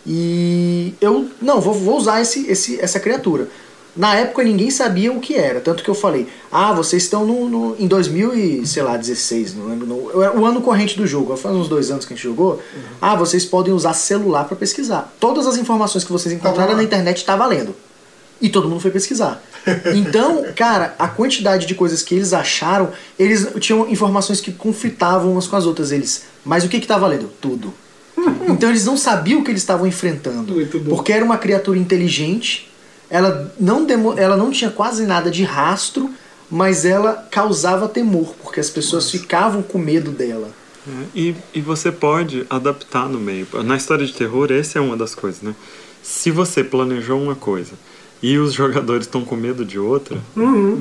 [0.06, 3.48] E eu, não, vou, vou usar esse, esse, essa criatura.
[3.96, 7.50] Na época ninguém sabia o que era, tanto que eu falei, ah, vocês estão no,
[7.50, 11.54] no, em 2000 e, sei lá, 16, não lembro, o ano corrente do jogo, faz
[11.54, 12.62] uns dois anos que a gente jogou,
[13.02, 15.14] ah, vocês podem usar celular para pesquisar.
[15.20, 16.78] Todas as informações que vocês encontraram lá.
[16.78, 17.76] na internet tá valendo.
[18.42, 19.42] E todo mundo foi pesquisar.
[19.94, 25.48] Então, cara, a quantidade de coisas que eles acharam, eles tinham informações que conflitavam umas
[25.48, 25.92] com as outras.
[25.92, 27.30] Eles, mas o que que tá valendo?
[27.40, 27.74] Tudo.
[28.50, 30.54] Então eles não sabiam o que eles estavam enfrentando.
[30.54, 30.96] Muito bom.
[30.96, 32.72] Porque era uma criatura inteligente,
[33.10, 36.10] ela não, demo, ela não tinha quase nada de rastro,
[36.50, 40.50] mas ela causava temor, porque as pessoas ficavam com medo dela.
[40.88, 43.48] É, E, e você pode adaptar no meio.
[43.64, 45.56] Na história de terror, essa é uma das coisas, né?
[46.04, 47.74] Se você planejou uma coisa
[48.22, 50.18] e os jogadores estão com medo de outra,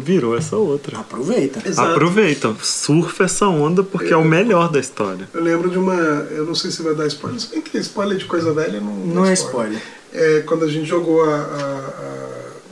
[0.03, 0.98] virou essa outra.
[0.98, 1.66] Aproveita.
[1.66, 1.90] Exato.
[1.92, 5.29] Aproveita, surfa essa onda porque é o melhor da história.
[5.33, 5.94] Eu lembro de uma.
[5.94, 8.94] Eu não sei se vai dar spoiler, se bem que spoiler de coisa velha não,
[8.94, 9.81] Não é spoiler.
[10.12, 11.92] É, quando a gente jogou a, a-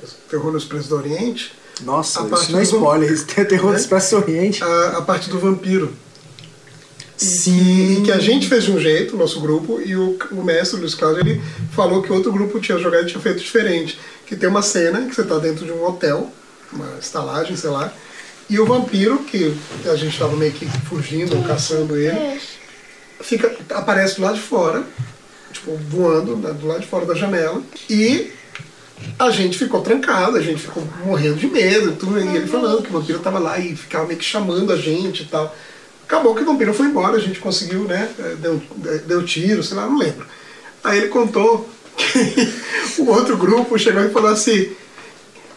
[0.04, 1.52] a Terror no Expresso do Oriente,
[1.84, 3.78] Nossa, A isso não é do- spoiler, isso é terror do Né?
[3.80, 4.62] Expresso Oriente.
[4.64, 5.90] a, a parte do vampiro.
[7.16, 7.98] Sim.
[7.98, 10.76] E que a gente fez de um jeito, o nosso grupo, e o, o mestre,
[10.76, 11.40] o Luiz Cláudio, ele
[11.72, 13.98] falou que outro grupo tinha jogado e tinha feito diferente.
[14.28, 16.30] Que tem uma cena que você está dentro de um hotel,
[16.72, 17.92] uma estalagem, sei lá,
[18.48, 19.54] e o vampiro, que
[19.86, 22.40] a gente estava meio que fugindo ou caçando ele,
[23.20, 24.84] fica, aparece do lado de fora,
[25.52, 28.32] tipo, voando né, do lado de fora da janela, e
[29.18, 32.82] a gente ficou trancado, a gente ficou morrendo de medo, e tudo, e ele falando
[32.82, 35.54] que o vampiro estava lá e ficava meio que chamando a gente e tal.
[36.04, 38.10] Acabou que o vampiro foi embora, a gente conseguiu, né?
[38.38, 38.62] Deu,
[39.06, 40.26] deu tiro, sei lá, não lembro.
[40.82, 41.68] Aí ele contou
[42.98, 44.70] o outro grupo chegou e falou assim: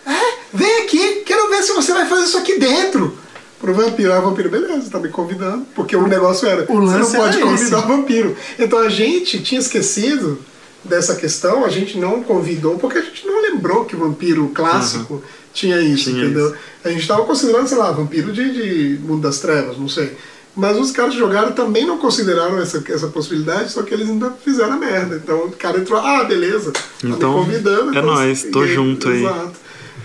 [0.06, 3.17] "Ah, vem aqui, quero ver se você vai fazer isso aqui dentro.
[3.60, 5.65] Pro vampiro, ah, vampiro, beleza, tá me convidando.
[5.75, 7.88] Porque o negócio era, O você não pode convidar esse.
[7.88, 8.36] vampiro.
[8.58, 10.39] Então a gente tinha esquecido
[10.84, 15.23] dessa questão, a gente não convidou, porque a gente não lembrou que o vampiro clássico
[15.54, 16.47] tinha isso, Tinha entendeu?
[16.47, 16.56] isso.
[16.84, 20.17] A gente estava considerando, sei lá, vampiro de, de Mundo das Trevas, não sei.
[20.56, 24.32] Mas os caras que jogaram também não consideraram essa, essa possibilidade, só que eles ainda
[24.32, 25.16] fizeram a merda.
[25.16, 27.88] Então o cara entrou, ah, beleza, tá Então, me convidando.
[27.88, 29.24] é então, nóis, tô e- junto aí.
[29.24, 29.54] Exato.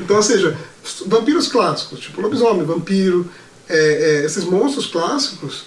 [0.01, 0.57] Então, ou seja,
[1.07, 3.27] vampiros clássicos, tipo lobisomem, vampiro,
[3.69, 5.65] é, é, esses monstros clássicos,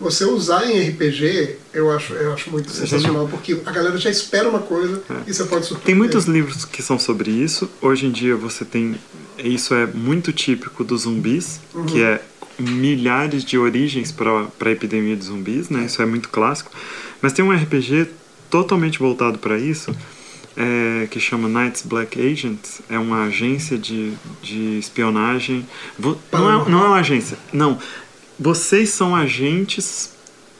[0.00, 4.48] você usar em RPG, eu acho, eu acho muito sensacional, porque a galera já espera
[4.48, 5.84] uma coisa e você pode surpreender.
[5.84, 7.68] Tem muitos livros que são sobre isso.
[7.82, 8.96] Hoje em dia você tem.
[9.38, 12.22] Isso é muito típico dos zumbis, que é
[12.58, 15.84] milhares de origens para a epidemia de zumbis, né?
[15.84, 16.70] Isso é muito clássico.
[17.20, 18.08] Mas tem um RPG
[18.50, 19.94] totalmente voltado para isso,
[20.56, 22.82] é, que chama Knights Black Agents.
[22.88, 24.12] É uma agência de,
[24.42, 25.66] de espionagem.
[25.98, 26.12] Não
[26.62, 27.78] é, não é uma agência, não.
[28.38, 30.12] Vocês são agentes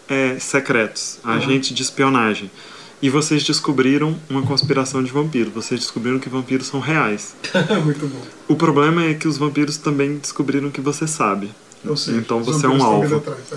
[0.09, 2.51] é, secretos, agentes de espionagem.
[3.03, 5.53] E vocês descobriram uma conspiração de vampiros.
[5.53, 7.35] Vocês descobriram que vampiros são reais.
[7.85, 8.23] muito bom.
[8.47, 11.51] O problema é que os vampiros também descobriram que você sabe.
[11.87, 13.17] Ou seja, então você é um alvo.
[13.17, 13.57] atrás, tá?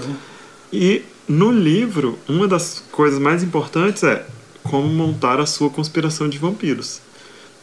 [0.74, 4.26] E no livro, uma das coisas mais importantes é
[4.64, 7.00] como montar a sua conspiração de vampiros.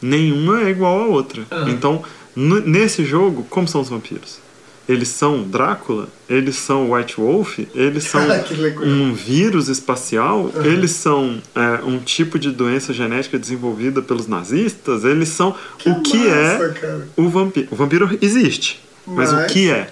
[0.01, 1.45] Nenhuma é igual à outra.
[1.67, 2.03] Então,
[2.35, 4.41] n- nesse jogo, como são os vampiros?
[4.87, 6.09] Eles são Drácula?
[6.29, 7.59] Eles são White Wolf?
[7.73, 8.83] Eles são Que legal.
[8.83, 10.51] um vírus espacial?
[10.63, 15.05] Eles são é, um tipo de doença genética desenvolvida pelos nazistas?
[15.05, 17.07] Eles são o que massa, é cara.
[17.15, 17.67] o vampiro?
[17.71, 19.89] O vampiro existe, mas, Mas- o que é?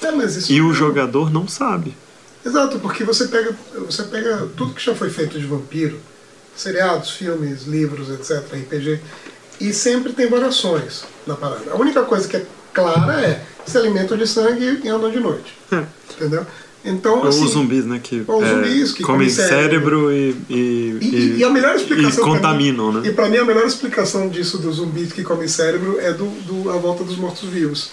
[0.00, 1.96] Isso E o é- jogador não sabe.
[2.44, 3.54] Exato, porque você pega,
[3.86, 5.98] você pega tudo que já foi feito de vampiro,
[6.56, 9.00] seriados, filmes, livros, etc., RPG,
[9.60, 11.70] e sempre tem variações na parada.
[11.72, 15.52] A única coisa que é clara é se alimentam de sangue e andam de noite.
[15.72, 15.84] É.
[16.12, 16.46] Entendeu?
[16.84, 18.00] Então, Ou assim, os zumbis, né?
[18.02, 21.74] Que, ou os é, zumbis que comem comem cérebro e, e, E, e a melhor
[21.74, 23.08] explicação e pra mim- contaminam, né?
[23.08, 26.70] E pra mim a melhor explicação disso dos zumbis que comem cérebro é do, do
[26.70, 27.90] A Volta dos Mortos-Vivos.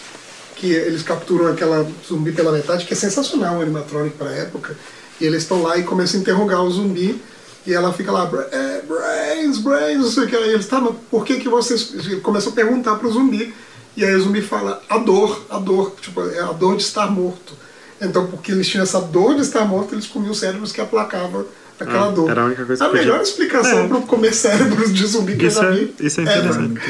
[0.66, 4.76] Que eles capturam aquela zumbi pela metade, que é sensacional o animatronic pra época.
[5.22, 7.22] E eles estão lá e começam a interrogar o zumbi.
[7.68, 10.36] E ela fica lá, "Bra- é, brains, brains, não sei o que.
[10.36, 11.94] Aí eles, tá, mas por que que vocês...
[12.24, 13.54] Começam a perguntar pro zumbi.
[13.96, 15.94] E aí o zumbi fala, a dor, a dor.
[16.02, 17.54] Tipo, é a dor de estar morto.
[18.02, 21.46] Então, porque eles tinham essa dor de estar morto, eles comiam cérebros que aplacavam
[21.80, 22.30] aquela Ah, dor.
[22.30, 23.88] era a única coisa A que podia- melhor explicação É.
[23.88, 25.94] para comer cérebros de zumbi que Isso eu já é, vi.
[26.00, 26.82] isso é É, interessante.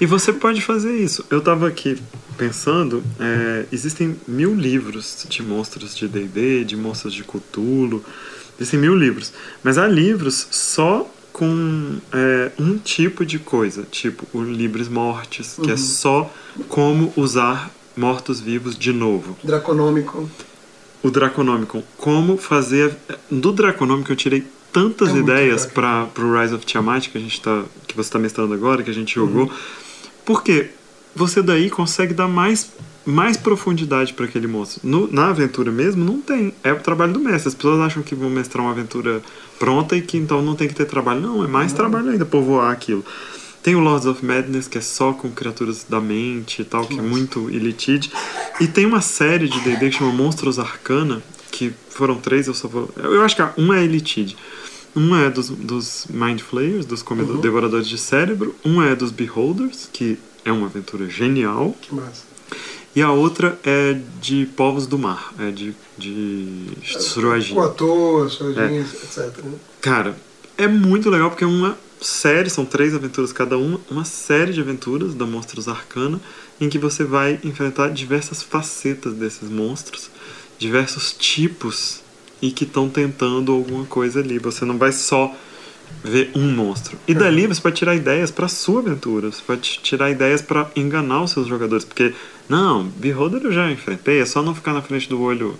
[0.00, 1.24] e você pode fazer isso.
[1.30, 1.96] Eu tava aqui
[2.36, 8.02] pensando, é, existem mil livros de monstros de D&D, de monstros de Cthulhu,
[8.58, 9.32] existem mil livros.
[9.62, 15.70] Mas há livros só com é, um tipo de coisa, tipo o Libres Mortes, que
[15.70, 16.30] é só
[16.68, 19.36] como usar mortos-vivos de novo.
[19.44, 20.28] Draconômico.
[21.02, 21.82] O Draconomicon.
[21.98, 22.94] Como fazer.
[23.30, 27.40] Do Draconomicon eu tirei tantas É ideias para o Rise of Tiamat que a gente
[27.40, 27.62] tá.
[27.86, 29.50] que você está mestrando agora, que a gente jogou.
[30.24, 30.70] Porque
[31.14, 32.70] você daí consegue dar mais,
[33.04, 34.80] mais profundidade para aquele monstro.
[34.82, 36.54] No- na aventura mesmo, não tem.
[36.62, 37.48] É o trabalho do mestre.
[37.48, 39.20] As pessoas acham que vão mestrar uma aventura
[39.58, 41.20] pronta e que então não tem que ter trabalho.
[41.20, 43.04] Não, é mais trabalho ainda povoar aquilo.
[43.62, 46.98] Tem o Lords of Madness, que é só com criaturas da mente e tal, que
[46.98, 48.10] é muito elitide.
[48.60, 52.66] E tem uma série de D&D que chama Monstros Arcana, que foram três, eu só
[52.66, 52.90] vou...
[52.96, 54.36] Eu acho que um é elitide.
[54.96, 58.54] Um é dos, dos Mind Flayers, dos comedor- devoradores de cérebro.
[58.64, 61.76] Um é dos Beholders, que é uma aventura genial.
[61.80, 62.24] Que massa.
[62.94, 67.54] E a outra é de Povos do Mar, é de, de Suruagi.
[67.54, 69.42] O ator, Sojinhos, etc.
[69.44, 69.52] né?
[69.80, 70.14] Cara,
[70.58, 74.60] é muito legal porque é uma série, são três aventuras cada uma, uma série de
[74.60, 76.20] aventuras da Monstros Arcana,
[76.60, 80.10] em que você vai enfrentar diversas facetas desses monstros,
[80.58, 82.02] diversos tipos,
[82.42, 84.38] e que estão tentando alguma coisa ali.
[84.40, 85.32] Você não vai só
[86.02, 86.98] ver um monstro.
[87.06, 91.22] E dali você pode tirar ideias para sua aventura, você pode tirar ideias para enganar
[91.22, 92.12] os seus jogadores, porque
[92.48, 95.56] não, Beholder eu já enfrentei, é só não ficar na frente do olho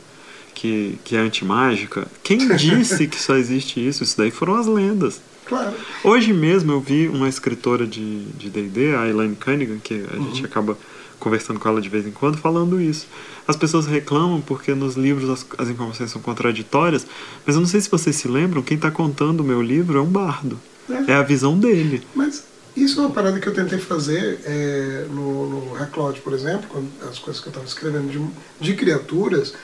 [0.54, 2.06] que, que é antimágica.
[2.22, 4.02] Quem disse que só existe isso?
[4.02, 5.20] Isso daí foram as lendas.
[5.46, 5.74] Claro.
[6.04, 10.44] Hoje mesmo eu vi uma escritora de de D&D, a Elaine Cunningham, que a gente
[10.44, 10.76] acaba
[11.18, 13.06] conversando com ela de vez em quando, falando isso.
[13.46, 17.06] As pessoas reclamam porque nos livros as, as informações são contraditórias,
[17.46, 20.02] mas eu não sei se vocês se lembram, quem está contando o meu livro é
[20.02, 20.58] um bardo.
[20.90, 21.12] É.
[21.12, 22.02] É a visão dele.
[22.12, 22.44] Mas
[22.76, 26.88] isso é uma parada que eu tentei fazer é, no, no Recloud, por exemplo, quando
[27.08, 29.54] as coisas que eu estava escrevendo de, de criaturas,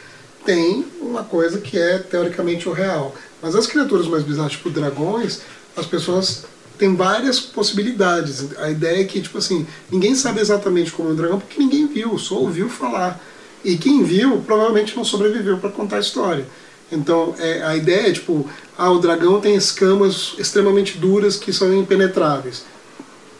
[0.49, 3.15] tem uma coisa que é teoricamente o real.
[3.43, 5.43] Mas as criaturas mais bizarras, tipo dragões,
[5.77, 6.47] as pessoas
[6.79, 8.47] têm várias possibilidades.
[8.57, 11.87] A ideia é que, tipo assim, ninguém sabe exatamente como é um dragão porque ninguém
[11.87, 13.23] viu, só ouviu falar.
[13.63, 16.47] E quem viu provavelmente não sobreviveu para contar a história.
[16.91, 21.75] Então, é, a ideia é tipo, ah, o dragão tem escamas extremamente duras que são
[21.75, 22.65] impenetráveis.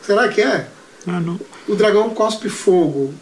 [0.03, 0.69] Será que é?
[1.07, 1.41] Ah, não.
[1.67, 3.15] O dragão cospe fogo.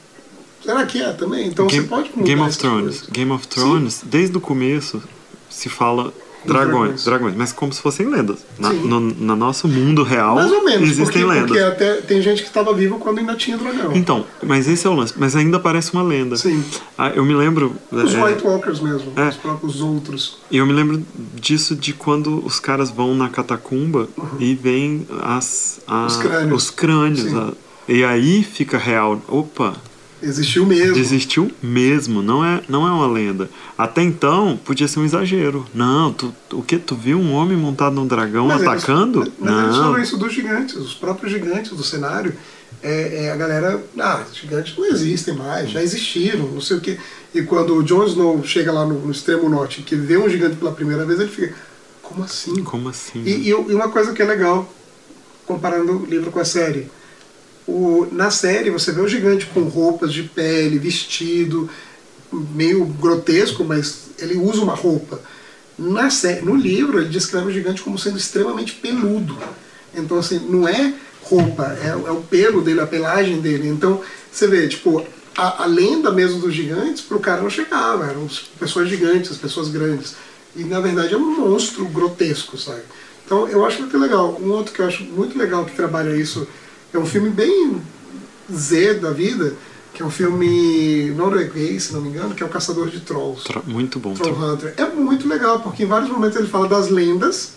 [0.66, 1.46] Será que é também?
[1.48, 3.04] Então Game, você pode mudar Game of essas Thrones.
[3.10, 5.02] Game of Thrones, desde o começo,
[5.48, 6.12] se fala
[6.44, 7.34] dragões, dragões.
[7.36, 8.38] mas como se fossem lendas.
[8.58, 8.86] Na, Sim.
[8.86, 11.46] no, no nosso mundo real Mais ou menos, existem porque, lendas.
[11.48, 13.90] porque até tem gente que estava viva quando ainda tinha dragão.
[13.96, 15.12] Então, mas esse é o lance.
[15.16, 16.36] Mas ainda parece uma lenda.
[16.36, 16.62] Sim.
[16.96, 17.74] Ah, eu me lembro.
[17.90, 19.28] Os é, White Walkers mesmo, É.
[19.28, 20.38] os próprios outros.
[20.50, 21.02] E eu me lembro
[21.34, 26.62] disso de quando os caras vão na catacumba e veem as, a- Os crânios.
[26.64, 27.36] os crânios, Sim.
[27.38, 27.52] a-
[27.88, 29.20] e aí fica real.
[29.26, 29.74] Opa,
[30.26, 30.96] Existiu mesmo.
[30.96, 33.48] existiu mesmo, não é, não é uma lenda.
[33.78, 35.64] Até então, podia ser um exagero.
[35.74, 36.78] Não, tu, o que?
[36.78, 39.20] Tu viu um homem montado num dragão Mas eles- atacando?
[39.38, 39.82] mas eles não.
[39.84, 42.34] falam isso dos gigantes, os próprios gigantes do cenário.
[42.82, 46.98] É, é a galera, ah, gigantes não existem mais, já existiram, não sei o quê.
[47.34, 50.56] E quando o Jon Snow chega lá no, no extremo norte, que vê um gigante
[50.56, 51.54] pela primeira vez, ele fica,
[52.02, 52.62] como assim?
[52.62, 53.22] Como assim?
[53.24, 54.70] E, e, e uma coisa que é legal,
[55.46, 56.88] comparando o livro com a série.
[57.66, 61.68] O, na série você vê o gigante com roupas de pele, vestido,
[62.32, 65.20] meio grotesco, mas ele usa uma roupa.
[65.78, 69.36] Na sé- no livro ele descreve o gigante como sendo extremamente peludo.
[69.94, 73.68] Então assim, não é roupa, é, é o pelo dele, a pelagem dele.
[73.68, 74.00] Então
[74.30, 75.04] você vê, tipo,
[75.36, 79.38] a, a lenda mesmo dos gigantes pro cara não chegava, eram as pessoas gigantes, as
[79.38, 80.14] pessoas grandes.
[80.54, 82.82] E na verdade é um monstro grotesco, sabe?
[83.24, 84.40] Então eu acho muito legal.
[84.40, 86.46] Um outro que eu acho muito legal que trabalha isso
[86.96, 87.80] é um filme bem
[88.52, 89.54] Z da vida,
[89.92, 93.44] que é um filme norueguês, se não me engano, que é o Caçador de Trolls.
[93.44, 94.14] Tra- Muito bom.
[94.14, 94.74] Troll Hunter.
[94.76, 97.52] É muito legal, porque em vários momentos ele fala das lendas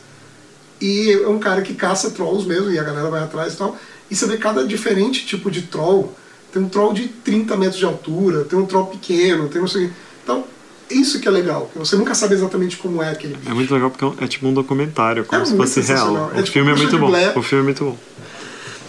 [0.82, 3.78] e é um cara que caça trolls mesmo, e a galera vai atrás e tal.
[4.10, 6.16] E você vê cada diferente tipo de troll.
[6.52, 9.86] Tem um troll de 30 metros de altura, tem um troll pequeno, tem não sei
[9.86, 9.94] o quê.
[10.24, 10.44] Então,
[10.90, 13.52] isso que é legal, você nunca sabe exatamente como é aquele bicho.
[13.52, 16.32] É muito legal porque é um- é tipo um documentário, como É se fosse real.
[16.34, 17.08] É O tipo filme é muito bom.
[17.10, 17.38] Blair.
[17.38, 17.98] O filme é muito bom.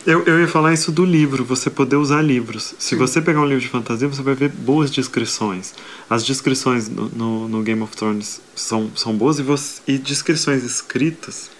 [0.06, 2.74] Eu, eu ia falar isso do livro, você poder usar livros.
[2.78, 2.96] Se Sim.
[2.96, 5.74] você pegar um livro de fantasia, você vai ver boas descrições.
[6.08, 10.64] As descrições no, no, no Game of Thrones são, são boas e, você, e descrições
[10.64, 11.50] escritas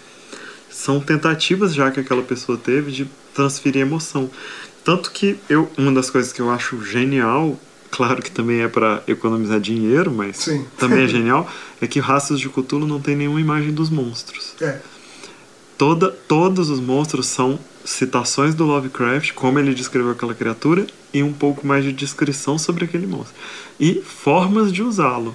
[0.71, 4.31] são tentativas já que aquela pessoa teve de transferir emoção.
[4.83, 7.59] Tanto que eu, uma das coisas que eu acho genial,
[7.91, 10.67] claro que também é para economizar dinheiro, mas Sim.
[10.79, 11.47] também é genial,
[11.81, 14.55] é que Raças de Cthulhu não tem nenhuma imagem dos monstros.
[14.61, 14.81] É.
[15.77, 21.33] Toda, todos os monstros são citações do Lovecraft, como ele descreveu aquela criatura, e um
[21.33, 23.35] pouco mais de descrição sobre aquele monstro.
[23.79, 25.35] E formas de usá-lo.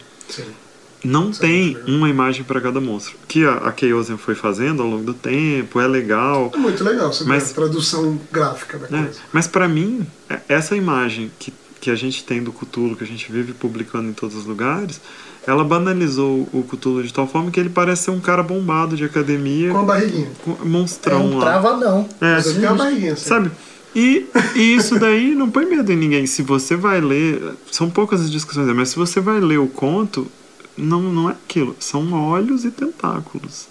[1.03, 3.15] Não é tem uma imagem para cada monstro.
[3.27, 6.51] Que a, a Chaosium foi fazendo ao longo do tempo, é legal.
[6.53, 9.03] É muito legal você Mas- a tradução gráfica da né?
[9.03, 9.19] coisa.
[9.31, 11.53] Mas para mim, é- essa imagem que,
[11.85, 14.99] que a gente tem do Cthulhu, que a gente vive publicando em todos os lugares,
[15.45, 19.03] ela banalizou o Cthulhu de tal forma que ele parece ser um cara bombado de
[19.03, 20.31] academia, Com a barriguinha.
[20.43, 21.45] com- É monstrão um lá.
[21.45, 22.09] travadão.
[22.19, 23.25] É, Mas tem uma barriguinha, assim.
[23.29, 23.51] Sabe?
[23.95, 26.25] E, e isso daí não põe medo em ninguém.
[26.25, 27.53] Se você vai ler.
[27.71, 30.27] São poucas as discussões, mas se você vai ler o conto,
[30.75, 31.75] não, não é aquilo.
[31.79, 33.67] São olhos e tentáculos.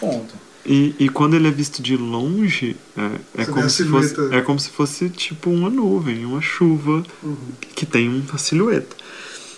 [0.00, 0.34] Ponto.
[0.64, 4.60] E, e quando ele é visto de longe, é, é, como se fosse, é como
[4.60, 7.36] se fosse tipo uma nuvem, uma chuva Uhum.
[7.74, 8.94] que tem uma silhueta.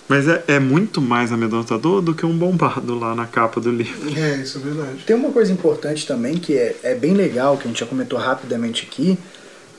[0.08, 4.16] Mas é, é muito mais amedrontador do que um bombado lá na capa do livro.
[4.16, 5.02] É, isso é verdade.
[5.06, 8.18] Tem uma coisa importante também que é, é bem legal, que a gente já comentou
[8.18, 9.18] rapidamente aqui,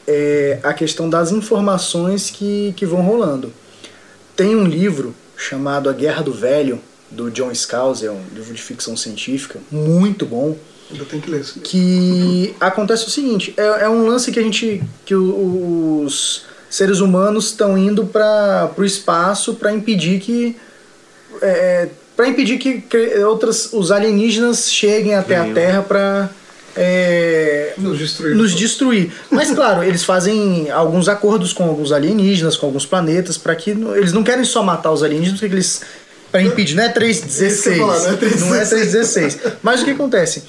[0.07, 3.53] é a questão das informações que, que vão rolando.
[4.35, 6.79] Tem um livro chamado A Guerra do Velho,
[7.11, 10.57] do John Scalzi, é um livro de ficção científica, muito bom,
[10.93, 11.59] Ainda tem que ler isso.
[11.59, 17.47] que acontece o seguinte, é, é um lance que a gente, que os seres humanos
[17.47, 20.55] estão indo para o espaço para impedir que
[21.41, 22.83] é, para impedir que
[23.25, 25.53] outras os alienígenas cheguem até a Venham.
[25.55, 26.29] Terra para
[27.77, 28.35] Nos destruir.
[28.35, 29.11] nos destruir.
[29.29, 34.13] Mas claro, eles fazem alguns acordos com alguns alienígenas, com alguns planetas, para que eles
[34.13, 35.81] não querem só matar os alienígenas, porque eles
[36.31, 37.51] para impedir, não é 316.
[37.51, 38.49] Isso que eu ia falar, não é 316.
[38.49, 39.57] Não é 316.
[39.61, 40.43] Mas o que acontece?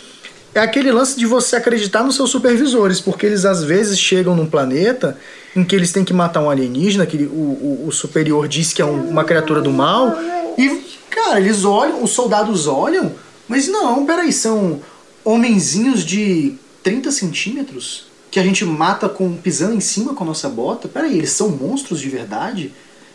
[0.55, 4.47] É aquele lance de você acreditar nos seus supervisores, porque eles às vezes chegam num
[4.47, 5.19] planeta
[5.57, 8.81] em que eles têm que matar um alienígena, que o, o, o superior diz que
[8.81, 10.15] é um- uma criatura do mal,
[10.57, 13.13] e, cara, eles olham, os soldados olham,
[13.49, 14.81] mas não, peraí, são
[15.25, 20.49] homenzinhos de 30 centímetros que a gente mata com pisando em cima com a nossa
[20.49, 20.87] bota.
[20.89, 22.73] Peraí, eles são monstros de verdade?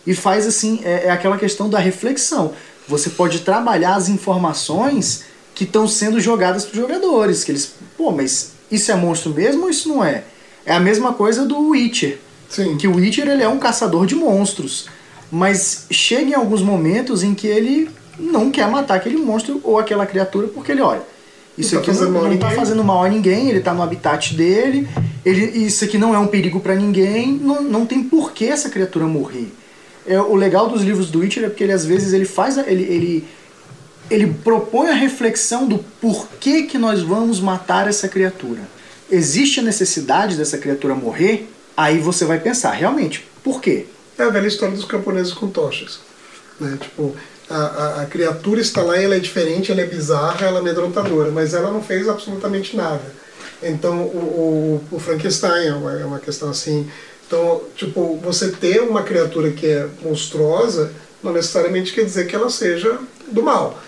[0.08, 2.54] E faz assim, é, é aquela questão da reflexão.
[2.88, 5.24] Você pode trabalhar as informações
[5.60, 7.44] que estão sendo jogadas para os jogadores.
[7.44, 10.24] Que eles, pô, mas isso é monstro mesmo ou isso não é?
[10.66, 12.18] É a mesma coisa do Witcher.
[12.48, 12.78] Sim.
[12.78, 14.88] Que o Witcher ele é um caçador de monstros.
[15.30, 20.06] Mas chega em alguns momentos em que ele não quer matar aquele monstro ou aquela
[20.06, 21.02] criatura porque ele olha.
[21.58, 22.58] Isso Não tá aqui não, mal a não tá ninguém.
[22.58, 24.88] fazendo mal a ninguém, ele tá no habitat dele,
[25.26, 28.70] ele, isso aqui não é um perigo para ninguém, não, não tem por que essa
[28.70, 29.52] criatura morrer.
[30.08, 32.58] É, o legal dos livros do Witcher é porque ele às vezes ele faz.
[32.58, 33.26] Ele, ele,
[34.10, 38.62] ele propõe a reflexão do porquê que nós vamos matar essa criatura.
[39.12, 41.50] Existe a necessidade dessa criatura morrer?
[41.76, 43.86] Aí você vai pensar, realmente, por quê?
[44.18, 46.00] É a velha história dos camponeses com tochas.
[46.60, 46.78] Né?
[46.80, 47.16] Tipo,
[47.50, 51.32] a, a, a criatura está lá, ela é diferente, ela é bizarra, ela é amedrontadora,
[51.32, 53.02] mas ela não fez absolutamente nada.
[53.62, 56.90] Então, o, o, o Frankenstein é uma, é uma questão assim.
[57.26, 60.92] Então, tipo, você ter uma criatura que é monstruosa
[61.22, 62.98] não necessariamente quer dizer que ela seja
[63.28, 63.80] do mal.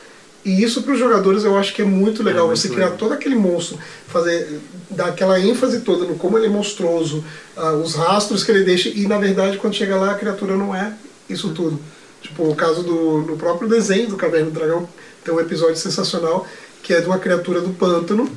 [0.44, 2.48] E isso para os jogadores eu acho que é muito legal.
[2.48, 2.98] muito você criar legal.
[2.98, 3.78] todo aquele monstro,
[4.08, 7.24] fazer dar aquela ênfase toda no como ele é monstruoso,
[7.56, 10.76] ah, os rastros que ele deixa, e na verdade quando chega lá a criatura não
[10.76, 10.94] é
[11.30, 11.80] isso tudo.
[12.22, 14.88] Tipo, o caso do no próprio desenho do Caverna do Dragão,
[15.24, 16.46] tem um episódio sensacional
[16.82, 18.30] que é de uma criatura do pântano,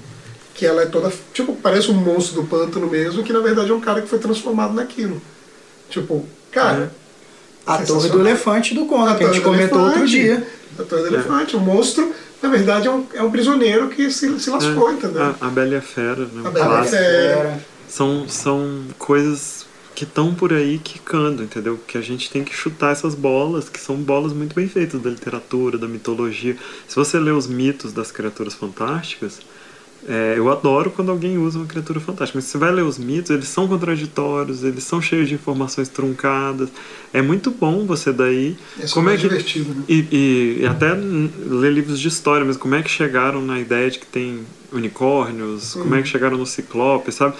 [0.54, 3.74] que ela é toda, tipo, parece um monstro do pântano mesmo, que na verdade é
[3.74, 5.20] um cara que foi transformado naquilo.
[5.88, 6.92] Tipo, cara,
[7.66, 10.46] A torre do elefante do Conan, que a gente comentou outro elefante, dia.
[10.78, 12.12] A torre do elefante, o monstro,
[12.42, 15.22] na verdade, é um, é um prisioneiro que se, se lascou, entendeu?
[15.22, 16.42] A, a Bela e a Fera, né?
[16.44, 16.84] A Bela e a.
[16.84, 17.64] Fera.
[17.88, 21.78] São, são coisas que estão por aí quicando, entendeu?
[21.86, 25.08] Que a gente tem que chutar essas bolas, que são bolas muito bem feitas da
[25.08, 26.56] literatura, da mitologia.
[26.88, 29.40] Se você lê os mitos das criaturas fantásticas,
[30.08, 32.98] é, eu adoro quando alguém usa uma criatura fantástica, mas se você vai ler os
[32.98, 36.68] mitos, eles são contraditórios, eles são cheios de informações truncadas.
[37.12, 38.56] É muito bom você daí.
[38.78, 39.84] É como é que divertido, né?
[39.88, 43.90] e, e- e até ler livros de história, mas como é que chegaram na ideia
[43.90, 44.40] de que tem
[44.72, 47.34] unicórnios, como é que chegaram no ciclope, sabe?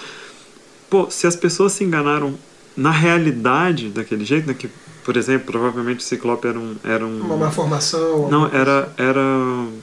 [0.89, 2.35] Pô, se as pessoas se enganaram
[2.75, 4.69] na realidade daquele jeito, né, que,
[5.03, 6.75] por exemplo, provavelmente o ciclope era um...
[6.83, 8.29] Era um Uma má formação.
[8.29, 9.21] não, alguma coisa era, era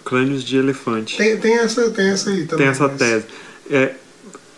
[0.04, 1.16] crânios de elefante.
[1.16, 2.58] Tem, tem, essa, tem essa aí também.
[2.58, 3.24] Tem essa mas- tese.
[3.70, 3.94] É,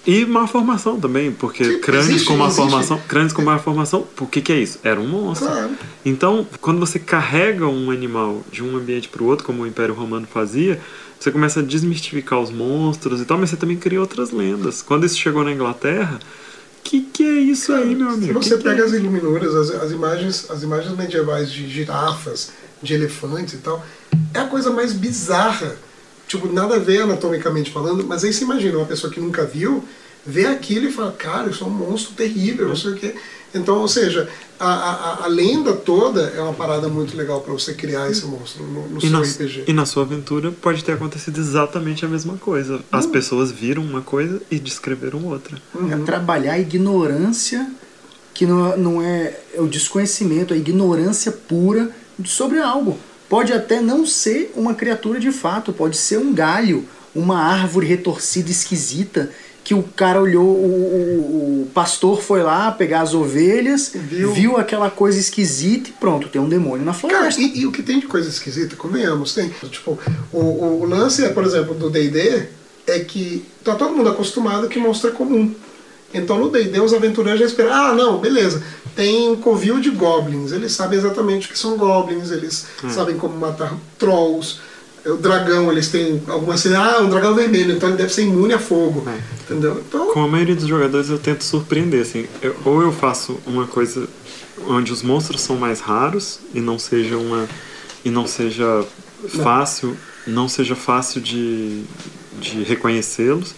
[0.07, 2.61] e má formação também, porque Sim, crânios existe, com má existe.
[2.63, 3.01] formação.
[3.09, 4.79] Crânios com má formação, por que, que é isso?
[4.83, 5.49] Era um monstro.
[5.49, 5.71] Claro.
[6.05, 9.95] Então, quando você carrega um animal de um ambiente para o outro, como o Império
[9.95, 10.79] Romano fazia,
[11.19, 14.83] você começa a desmistificar os monstros e tal, mas você também cria outras lendas.
[14.83, 16.19] Quando isso chegou na Inglaterra,
[16.85, 18.27] que que é isso aí, meu amigo?
[18.27, 21.69] Se você Que que é pega as iluminuras, as, as imagens, as imagens medievais de
[21.69, 23.85] girafas, de elefantes e tal,
[24.33, 25.77] é a coisa mais bizarra.
[26.29, 29.85] Tipo, nada a ver anatomicamente falando, mas aí você imagina uma pessoa que nunca viu,
[30.25, 33.15] vê aquilo e fala, cara, isso é um monstro terrível, não sei o quê.
[33.55, 34.29] Então, ou seja,
[34.59, 38.65] a, a, a lenda toda é uma parada muito legal para você criar esse monstro
[38.65, 39.65] no, no E seu na, RPG.
[39.69, 42.77] e na sua aventura pode ter acontecido exatamente a mesma coisa.
[42.77, 42.83] Hum.
[42.91, 45.57] As pessoas viram uma coisa e descreveram outra.
[45.91, 47.71] É trabalhar a ignorância,
[48.33, 51.91] que não, não é, é o desconhecimento, a ignorância pura
[52.25, 52.99] sobre algo.
[53.29, 56.85] Pode até não ser uma criatura de fato, pode ser um galho,
[57.15, 59.31] uma árvore retorcida esquisita,
[59.65, 64.31] que o cara olhou, o, o- o pastor foi lá pegar as ovelhas, Viu.
[64.33, 67.41] viu, aquela coisa esquisita e pronto, tem um demônio na Cara, floresta.
[67.41, 69.49] e, e o que tem de coisa esquisita, convenhamos, tem.
[69.71, 69.99] Tipo,
[70.33, 72.47] o, o, o lance, é, por exemplo, do D&D
[72.87, 75.53] é que tá todo mundo acostumado que monstro é comum.
[76.13, 78.63] Então no D&D os aventureiros já esperam, ah, não, beleza,
[78.95, 83.37] tem um covil de goblins, eles sabem exatamente o que são goblins, eles sabem como
[83.37, 84.59] matar trolls.
[85.07, 88.55] O dragão, eles têm alguma assim, ah, um dragão vermelho, então ele deve ser imune
[88.55, 89.07] a fogo.
[89.09, 89.19] É.
[89.43, 89.83] Entendeu?
[89.87, 92.27] Então, Com a maioria dos jogadores eu tento surpreender, assim.
[92.41, 94.09] Eu- ou eu faço uma coisa
[94.67, 97.47] onde os monstros são mais raros e não seja uma
[98.05, 98.85] e não seja
[99.29, 99.97] fácil,
[100.27, 101.83] não seja fácil de,
[102.41, 103.55] de reconhecê-los.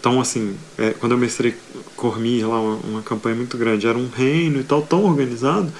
[0.00, 1.54] Então, assim, é, quando eu mestrei
[1.96, 5.72] Cormir lá, uma, uma campanha muito grande, era um reino e tal, tão organizado,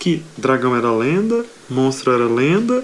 [0.00, 2.82] que dragão era lenda, monstro era lenda,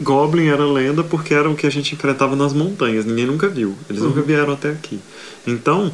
[0.00, 3.74] goblin era lenda, porque era o que a gente enfrentava nas montanhas, ninguém nunca viu,
[3.88, 5.00] eles nunca vieram até aqui.
[5.46, 5.90] Então,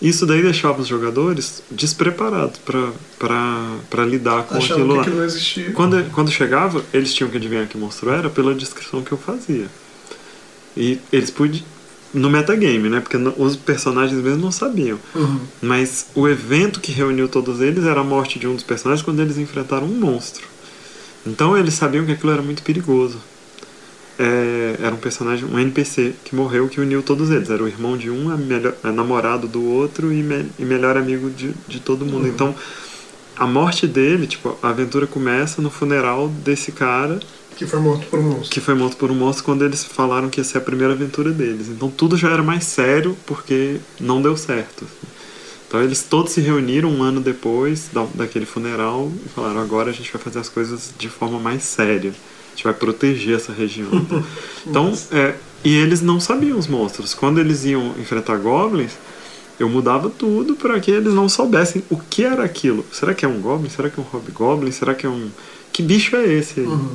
[0.00, 5.02] isso daí deixava os jogadores despreparados para lidar com achando aquilo que lá.
[5.02, 5.72] aquilo não existia.
[5.72, 9.66] Quando, quando chegava, eles tinham que adivinhar que monstro era pela descrição que eu fazia.
[10.76, 11.64] E eles podiam.
[12.14, 13.00] No metagame, né?
[13.00, 14.98] Porque os personagens mesmo não sabiam.
[15.14, 15.40] Uhum.
[15.60, 19.20] Mas o evento que reuniu todos eles era a morte de um dos personagens quando
[19.20, 20.44] eles enfrentaram um monstro.
[21.26, 23.18] Então eles sabiam que aquilo era muito perigoso.
[24.18, 27.50] É, era um personagem, um NPC que morreu que uniu todos eles.
[27.50, 30.96] Era o irmão de um, a melhor, a namorado do outro e, me- e melhor
[30.96, 32.26] amigo de, de todo mundo.
[32.26, 32.54] Então
[33.36, 37.20] a morte dele, tipo, a aventura começa no funeral desse cara
[37.56, 38.50] Que foi morto por um monstro.
[38.50, 41.30] que foi morto por um monstro quando eles falaram que ia ser a primeira aventura
[41.30, 41.68] deles.
[41.68, 44.86] Então tudo já era mais sério porque não deu certo.
[45.68, 49.92] Então eles todos se reuniram um ano depois da, daquele funeral e falaram: agora a
[49.92, 52.10] gente vai fazer as coisas de forma mais séria.
[52.10, 53.90] A gente vai proteger essa região.
[54.66, 55.34] Então, é,
[55.64, 57.14] e eles não sabiam os monstros.
[57.14, 58.92] Quando eles iam enfrentar goblins,
[59.58, 62.84] eu mudava tudo para que eles não soubessem o que era aquilo.
[62.92, 63.70] Será que é um goblin?
[63.70, 64.70] Será que é um hobgoblin?
[64.70, 65.30] Será que é um
[65.72, 66.60] que bicho é esse?
[66.60, 66.94] Uhum.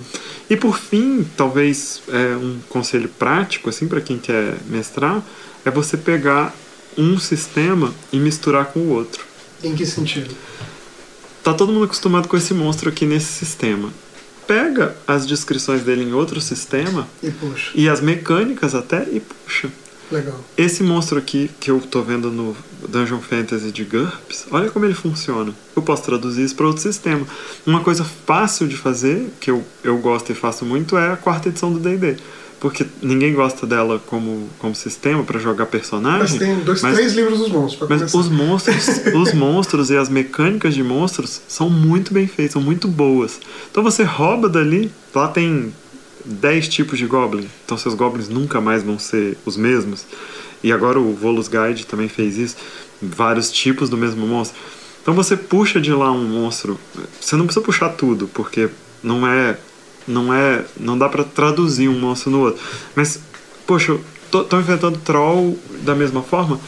[0.50, 5.24] E por fim, talvez é, um conselho prático assim para quem quer mestrar
[5.64, 6.56] é você pegar
[6.98, 9.24] um sistema e misturar com o outro.
[9.64, 10.36] Em que sentido?
[11.44, 13.90] Tá todo mundo acostumado com esse monstro aqui nesse sistema.
[14.48, 19.72] Pega as descrições dele em outro sistema E puxa, e as mecânicas até e puxa.
[20.14, 20.40] Legal.
[20.58, 22.56] Esse monstro aqui que eu tô vendo no
[22.88, 25.54] Dungeon Fantasy de GURPS, olha como ele funciona.
[25.76, 27.26] Eu posso traduzir isso para outro sistema.
[27.66, 31.50] Uma coisa fácil de fazer, que eu, eu gosto e faço muito, é a quarta
[31.50, 32.18] edição do D&D.
[32.60, 36.38] Porque ninguém gosta dela como, como sistema para jogar personagem.
[36.38, 38.18] Mas tem dois, mas- três livros dos monstros pra mas começar.
[38.20, 42.88] os monstros, os monstros e as mecânicas de monstros são muito bem feitas, são muito
[42.88, 43.40] boas.
[43.72, 45.74] Então você rouba dali, lá tem
[46.26, 50.06] 10 tipos de goblin, então seus goblins nunca mais vão ser os mesmos.
[50.64, 52.56] E agora o Volus Guide também fez isso,
[53.02, 54.58] vários tipos do mesmo monstro.
[55.02, 56.80] Então você puxa de lá um monstro,
[57.20, 58.70] você não precisa puxar tudo, porque
[59.04, 59.58] não é
[60.08, 62.62] não é, não dá pra traduzir um monstro no outro.
[62.96, 63.20] Mas
[63.66, 63.98] poxa,
[64.30, 66.60] tô, tô enfrentando troll da mesma forma,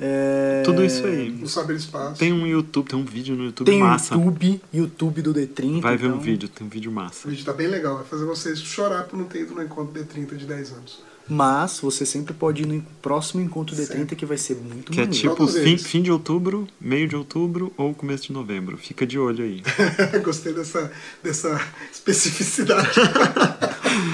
[0.00, 1.30] É, Tudo isso aí.
[1.30, 2.18] No saber espaço.
[2.18, 4.14] Tem um YouTube, tem um vídeo no YouTube Tem o massa.
[4.14, 5.80] YouTube, YouTube do D30.
[5.80, 7.26] Vai ver um então- vídeo, tem um vídeo massa.
[7.28, 9.92] O vídeo tá bem legal, vai fazer vocês chorar por não ter ido no encontro
[9.94, 11.02] D30 de 10 anos.
[11.26, 15.04] Mas você sempre pode ir no próximo encontro D30 que vai ser muito Que é
[15.06, 15.22] maneiro.
[15.22, 18.76] tipo Todos fim, fim de outubro, meio de outubro ou começo de novembro.
[18.76, 19.62] Fica de olho aí.
[20.22, 20.92] Gostei dessa,
[21.22, 21.58] dessa
[21.90, 22.90] especificidade.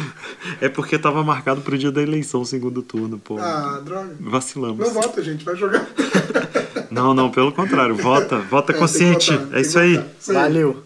[0.60, 3.38] É porque tava marcado pro dia da eleição, segundo turno, pô.
[3.38, 4.14] ah, droga.
[4.20, 4.78] Vacilamos.
[4.78, 5.86] Não vota, gente, vai jogar.
[6.90, 7.94] Não, não, pelo contrário.
[7.94, 9.36] Vota, vota É, consciente.
[9.36, 9.96] votar, é isso aí.
[9.96, 10.34] votar.
[10.34, 10.82] Valeu!